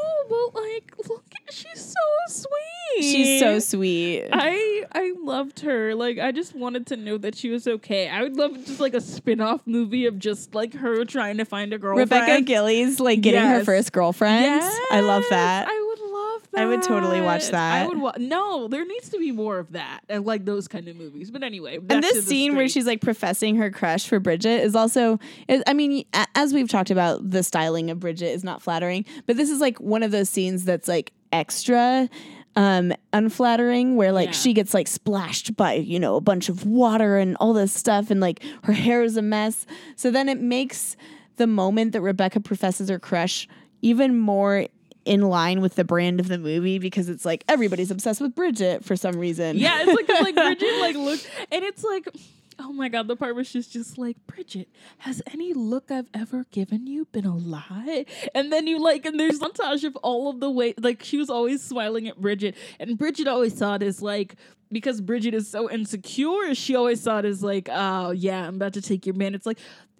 [0.51, 3.03] but like, look, she's so sweet.
[3.03, 4.29] she's so sweet.
[4.31, 5.93] I I loved her.
[5.95, 8.09] Like I just wanted to know that she was okay.
[8.09, 11.71] I would love just like a spin-off movie of just like her trying to find
[11.73, 12.11] a girlfriend.
[12.11, 14.63] Rebecca Gillies like getting her first girlfriend.
[14.91, 15.67] I love that.
[15.67, 16.02] I would
[16.33, 16.61] love that.
[16.61, 17.83] I would totally watch that.
[17.83, 20.01] I would wa- No, there needs to be more of that.
[20.09, 21.31] I like those kind of movies.
[21.31, 25.19] But anyway, and this scene where she's like professing her crush for Bridget is also,
[25.47, 26.05] is, I mean,
[26.35, 29.79] as we've talked about, the styling of Bridget is not flattering, but this is like
[29.79, 32.09] one of those scenes that's like extra
[32.55, 34.31] um unflattering where like Yeah.
[34.33, 38.11] she gets like splashed by you know a bunch of water and all this stuff
[38.11, 39.65] and like her hair is a mess
[39.95, 40.95] so then it makes
[41.37, 43.47] the moment that rebecca professes her crush
[43.81, 44.67] even more
[45.05, 48.83] in line with the brand of the movie because it's like everybody's obsessed with bridget
[48.83, 51.19] for some reason Yeah, it's like like Bridget like look
[51.51, 52.07] and it's like
[52.59, 56.45] oh my god, the part where she's just like, Bridget, has any look I've ever
[56.51, 58.05] given you been a lie?
[58.35, 61.29] And then you like and there's montage of all of the way like she was
[61.29, 64.35] always smiling at Bridget and Bridget always saw it as like
[64.71, 68.73] because Bridget is so insecure, she always saw it as like, oh yeah, I'm about
[68.73, 69.35] to take your man.
[69.35, 69.59] It's like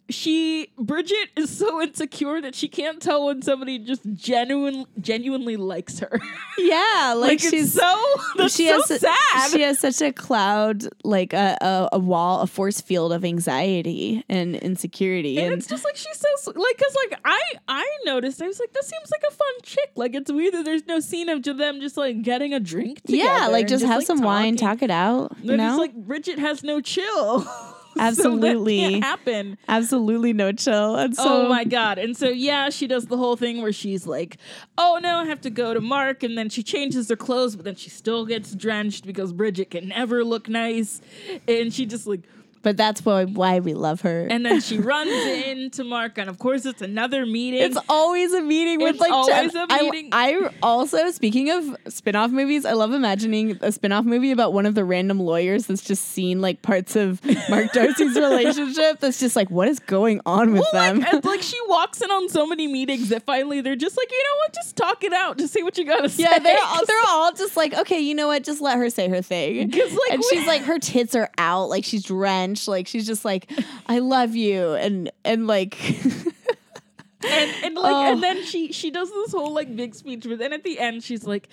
[0.09, 5.99] she Bridget is so insecure that she can't tell when somebody just genuine genuinely likes
[5.99, 6.19] her.
[6.55, 8.03] Yeah, like, like she's it's so
[8.35, 9.51] that's she so has sad.
[9.51, 14.23] She has such a cloud, like a, a a wall, a force field of anxiety
[14.29, 18.39] and insecurity, and and, it's just like she's so like because like I I noticed
[18.39, 20.99] I was like this seems like a fun chick like it's weird that there's no
[20.99, 24.21] scene of them just like getting a drink together yeah, like just, have like, some
[24.21, 25.35] wine, talk it out.
[25.41, 27.47] You know, just like Bridget has no chill.
[27.97, 28.77] So Absolutely.
[28.77, 29.57] can't happen.
[29.67, 30.95] absolutely no chill.
[30.95, 31.97] And so, oh my god!
[31.99, 34.37] And so yeah, she does the whole thing where she's like,
[34.77, 37.65] "Oh no, I have to go to Mark," and then she changes her clothes, but
[37.65, 41.01] then she still gets drenched because Bridget can never look nice,
[41.47, 42.21] and she just like,
[42.63, 44.27] but that's why why we love her.
[44.29, 47.61] and then she runs into Mark, and of course it's another meeting.
[47.61, 50.09] It's always a meeting with It's like always Jen- a I- meeting.
[50.11, 54.73] I, also speaking of spin-off movies, I love imagining a spin-off movie about one of
[54.75, 59.49] the random lawyers that's just seen like parts of Mark Darcy's relationship that's just like
[59.51, 60.99] what is going on with well, them?
[61.01, 64.17] like, like she walks in on so many meetings that finally they're just like, you
[64.23, 66.23] know what, just talk it out, just say what you gotta say.
[66.23, 68.43] yeah, they're all, they're all just like, okay, you know what?
[68.43, 69.69] Just let her say her thing.
[69.71, 73.49] like, and she's like, her tits are out, like she's drenched, like she's just like,
[73.87, 75.77] I love you, and and like,
[77.25, 78.11] and, and like Oh.
[78.11, 81.03] and then she she does this whole like big speech but then at the end
[81.03, 81.47] she's like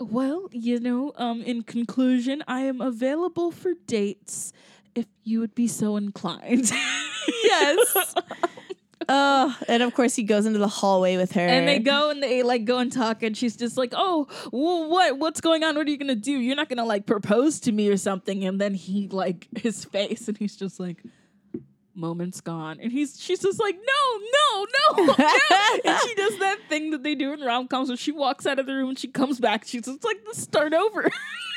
[0.00, 4.52] well you know um in conclusion i am available for dates
[4.94, 6.70] if you would be so inclined
[7.44, 8.14] yes.
[9.08, 12.22] Oh, and of course he goes into the hallway with her, and they go and
[12.22, 15.76] they like go and talk and she's just like oh well, what what's going on?
[15.76, 16.32] What are you gonna do?
[16.32, 18.44] You're not gonna like propose to me or something.
[18.44, 21.02] And then he like his face and he's just like
[21.94, 22.78] moments gone.
[22.80, 25.26] And he's she's just like no no no, no.
[25.84, 28.66] and she does that thing that they do in rom-coms where she walks out of
[28.66, 29.64] the room and she comes back.
[29.66, 31.08] She's just like let's start over.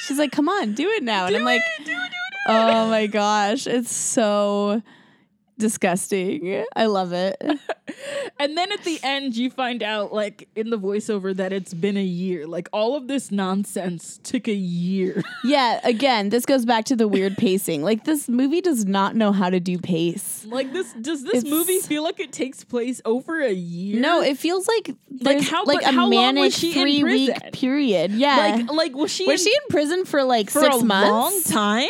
[0.01, 2.05] She's like, "Come on, do it now," and I'm like, do it, do it, do
[2.05, 2.13] it.
[2.47, 4.81] "Oh my gosh, it's so
[5.59, 7.37] disgusting." I love it.
[8.39, 11.97] and then at the end you find out like in the voiceover that it's been
[11.97, 16.85] a year like all of this nonsense took a year Yeah, again, this goes back
[16.85, 17.83] to the weird pacing.
[17.83, 20.45] Like this movie does not know how to do pace.
[20.49, 24.21] like this does this It's- movie feel like it takes place over a year No,
[24.21, 28.11] it feels like like how- like a how manic three week period.
[28.11, 28.37] Yeah.
[28.37, 31.09] like like was she was in, she in prison for like for six a months?
[31.09, 31.89] long time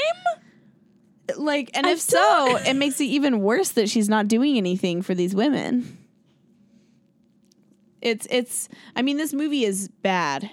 [1.38, 5.02] Like, and I if so, it makes it even worse that she's not doing anything
[5.02, 5.98] for these women.
[8.02, 8.70] It's it's.
[8.96, 10.50] I mean, this movie is bad,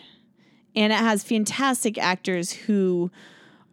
[0.74, 3.10] and it has fantastic actors who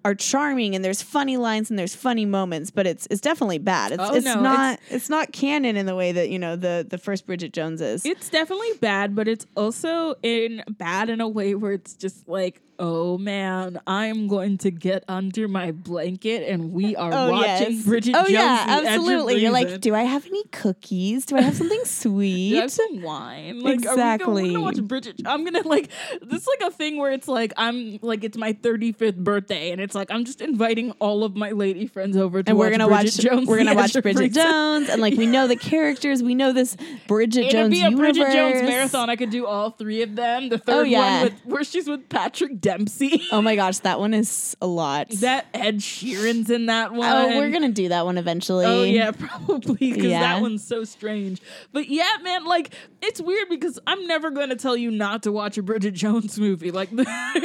[0.05, 3.91] are charming, and there's funny lines and there's funny moments, but it's it's definitely bad.
[3.93, 6.85] It's Oh, it's no, not it's, not canon in the way that you know the
[6.89, 8.05] the first Bridget Jones is.
[8.05, 12.61] It's definitely bad, but it's also in bad in a way where it's just like,
[12.79, 17.85] oh man, I'm going to get under my blanket and we are Oh, watching yes.
[17.85, 18.31] Bridget oh Jones.
[18.31, 19.41] yeah, Edge of absolutely.
[19.41, 21.25] You're like, do I have any cookies?
[21.25, 22.49] Do I have something sweet?
[22.53, 23.59] Do I have some wine?
[23.61, 24.47] Like, Exactly.
[24.47, 25.21] gonna, watch Bridget.
[25.25, 25.89] I'm gonna like
[26.21, 29.79] this is like a thing where it's like I'm like it's my 35th birthday and
[29.79, 32.77] it's like I'm just inviting all of my lady friends over to and we're watch
[32.77, 33.47] gonna Bridget watch Jones.
[33.47, 34.33] we're gonna watch Bridget.
[34.33, 36.75] Jones and like we know the characters we know this
[37.07, 37.99] Bridget It'd Jones be a universe.
[38.17, 39.09] Bridget Jones marathon.
[39.09, 40.49] I could do all three of them.
[40.49, 41.21] The third Oh, yeah.
[41.21, 43.23] one with where she's with Patrick Dempsey.
[43.31, 47.09] oh my gosh that one is a lot that Ed Sheeran's in that one.
[47.11, 50.19] oh we're gonna do that one eventually Oh yeah, probably because Yeah.
[50.21, 51.41] that one's so strange.
[51.71, 55.31] But yeah, man, like it's weird because I'm never going to tell you not to
[55.31, 56.71] watch a Bridget Jones movie.
[56.71, 56.89] Like,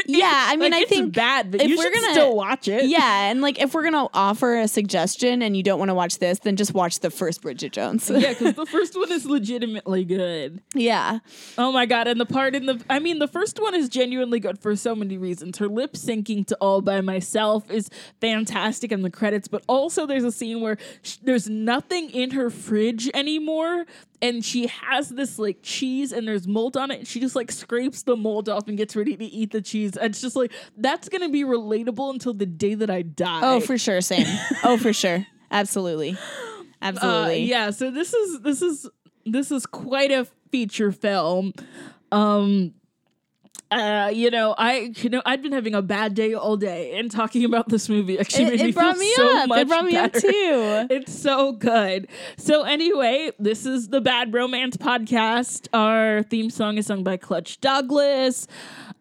[0.06, 2.36] Yeah, I mean, like, I it's think bad, but if you we're should gonna- still
[2.38, 2.84] watch it.
[2.84, 6.18] yeah and like if we're gonna offer a suggestion and you don't want to watch
[6.18, 10.04] this then just watch the first Bridget Jones yeah, because the first one is legitimately
[10.04, 10.62] good.
[10.74, 11.18] yeah
[11.56, 12.06] Oh my god!
[12.06, 14.94] And the part in the, I mean, the first one is genuinely good for so
[14.94, 15.58] many reasons.
[15.58, 20.24] Her lip syncing to "All by Myself" is fantastic in the credits, but also there's
[20.24, 23.86] a scene where sh- there's nothing in her fridge anymore,
[24.20, 27.50] and she has this like cheese, and there's mold on it, and she just like
[27.52, 29.96] scrapes the mold off and gets ready to eat the cheese.
[29.96, 33.40] And it's just like that's gonna be relatable until the day that I die.
[33.42, 34.26] oh for sure same.
[34.64, 35.26] Oh for sure.
[35.50, 36.12] Absolutely.
[36.12, 36.16] Uh,
[36.80, 38.88] absolutely yeah so this is this is
[39.26, 41.52] this is quite a feature film.
[42.12, 42.74] Um
[43.70, 47.10] uh, you know, I you know I've been having a bad day all day, and
[47.10, 49.60] talking about this movie actually it, made it me brought feel me so up much
[49.60, 52.08] it brought me up too It's so good.
[52.36, 55.68] So anyway, this is the Bad Romance podcast.
[55.72, 58.46] Our theme song is sung by Clutch Douglas.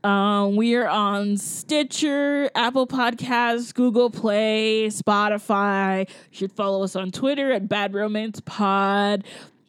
[0.04, 6.08] Um, we are on Stitcher, Apple Podcasts, Google Play, Spotify.
[6.10, 9.24] You should follow us on Twitter at Bad Romance Pod.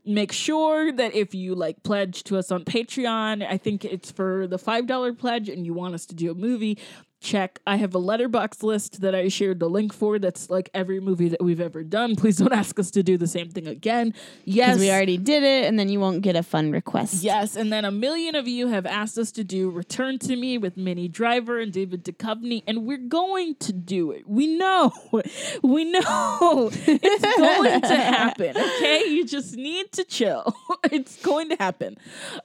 [0.08, 4.46] Make sure that if you like pledge to us on Patreon, I think it's for
[4.46, 6.78] the $5 pledge and you want us to do a movie,
[7.20, 7.60] check.
[7.66, 10.18] I have a Letterboxd list that I shared the link for.
[10.18, 12.16] That's like every movie that we've ever done.
[12.16, 14.14] Please don't ask us to do the same thing again.
[14.44, 17.22] Yes, we already did it, and then you won't get a fun request.
[17.22, 20.58] Yes, and then a million of you have asked us to do Return to Me
[20.58, 24.28] with Minnie Driver and David Duchovny, and we're going to do it.
[24.28, 24.92] We know.
[25.62, 26.70] We know.
[26.86, 28.56] It's going to happen.
[28.56, 29.04] Okay?
[29.08, 30.54] You just need to chill.
[30.84, 31.96] It's going to happen.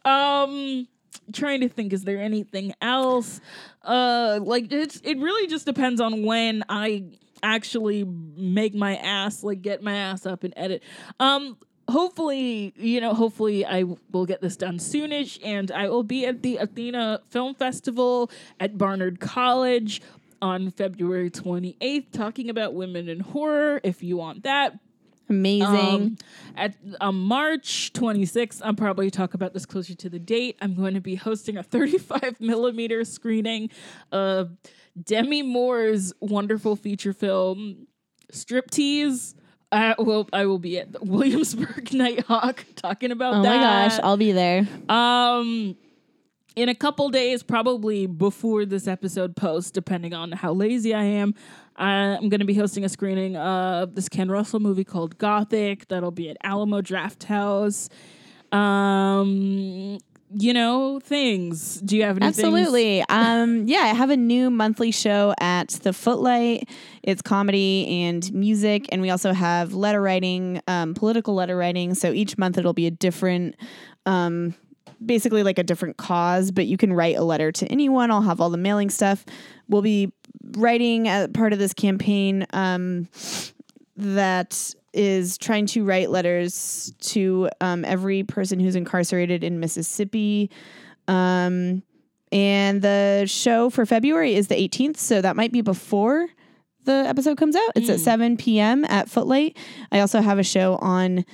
[0.05, 0.87] Um
[1.31, 3.41] trying to think is there anything else?
[3.83, 7.05] Uh like it's it really just depends on when I
[7.41, 10.83] actually make my ass like get my ass up and edit.
[11.19, 11.57] Um
[11.89, 16.41] hopefully, you know, hopefully I will get this done soonish and I will be at
[16.41, 20.01] the Athena Film Festival at Barnard College
[20.41, 24.77] on February 28th talking about women in horror if you want that.
[25.29, 25.67] Amazing.
[25.67, 26.17] Um,
[26.55, 30.57] at um, March 26th, I'll probably talk about this closer to the date.
[30.61, 33.69] I'm going to be hosting a 35 millimeter screening
[34.11, 34.57] of
[35.01, 37.87] Demi Moore's wonderful feature film
[38.31, 39.35] Striptease.
[39.71, 43.55] I will, I will be at the Williamsburg Nitehawk talking about oh that.
[43.55, 44.67] my gosh, I'll be there.
[44.87, 45.75] Um,
[46.55, 51.33] in a couple days, probably before this episode posts, depending on how lazy I am,
[51.75, 55.87] I'm going to be hosting a screening of this Ken Russell movie called Gothic.
[55.87, 57.89] That'll be at Alamo Drafthouse.
[58.51, 59.97] Um,
[60.35, 61.79] you know, things.
[61.81, 62.25] Do you have any?
[62.25, 63.03] Absolutely.
[63.09, 66.69] um, yeah, I have a new monthly show at the Footlight.
[67.03, 71.93] It's comedy and music, and we also have letter writing, um, political letter writing.
[71.95, 73.55] So each month it'll be a different,
[74.05, 74.55] um,
[75.05, 78.11] basically like a different cause, but you can write a letter to anyone.
[78.11, 79.25] I'll have all the mailing stuff.
[79.67, 80.11] We'll be
[80.57, 83.07] writing as part of this campaign um,
[83.97, 90.51] that is trying to write letters to um, every person who's incarcerated in Mississippi.
[91.07, 91.83] Um,
[92.31, 96.27] and the show for February is the 18th, so that might be before
[96.85, 97.71] the episode comes out.
[97.75, 98.85] It's at 7 p.m.
[98.85, 99.57] at Footlight.
[99.91, 101.25] I also have a show on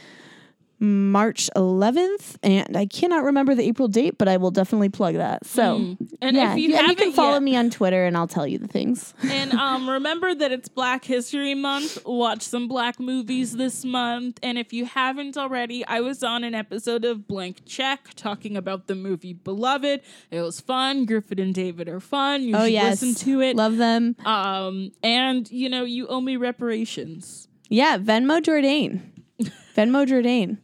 [0.82, 5.46] March 11th, and I cannot remember the April date, but I will definitely plug that.
[5.46, 8.28] So, And yeah, if you yeah, you can follow yet- me on Twitter, and I'll
[8.28, 9.14] tell you the things.
[9.24, 12.06] and um, remember that it's Black History Month.
[12.06, 14.40] Watch some black movies this month.
[14.42, 18.88] And if you haven't already, I was on an episode of Blank Check talking about
[18.88, 20.02] the movie Beloved.
[20.32, 21.06] It was fun.
[21.06, 22.44] Griffin and David are fun.
[22.44, 23.56] You oh should yes, listen to it.
[23.58, 24.16] Love them.
[24.26, 27.48] um, and you know, you owe me reparations.
[27.68, 29.02] Yeah, Venmo Jourdain.
[29.76, 30.58] Venmo Jourdain.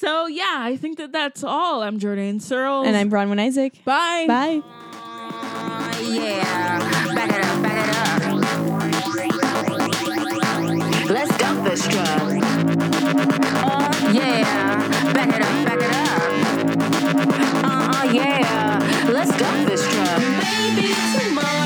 [0.00, 1.82] So yeah, I think that that's all.
[1.82, 2.86] I'm Jourdain Searles.
[2.86, 3.84] And I'm Bronwyn Isaac.
[3.84, 4.24] Bye.
[4.26, 4.62] Bye.
[6.00, 6.78] Yeah.
[7.14, 8.16] Back it up, back it up.
[11.10, 12.08] Let's dump this truck.
[13.62, 15.12] Uh, yeah.
[15.12, 16.32] Back it up, back it up.
[17.62, 18.78] Uh, uh yeah.
[19.12, 20.18] Let's dump this truck.
[20.40, 20.94] Baby,
[21.28, 21.59] tomorrow.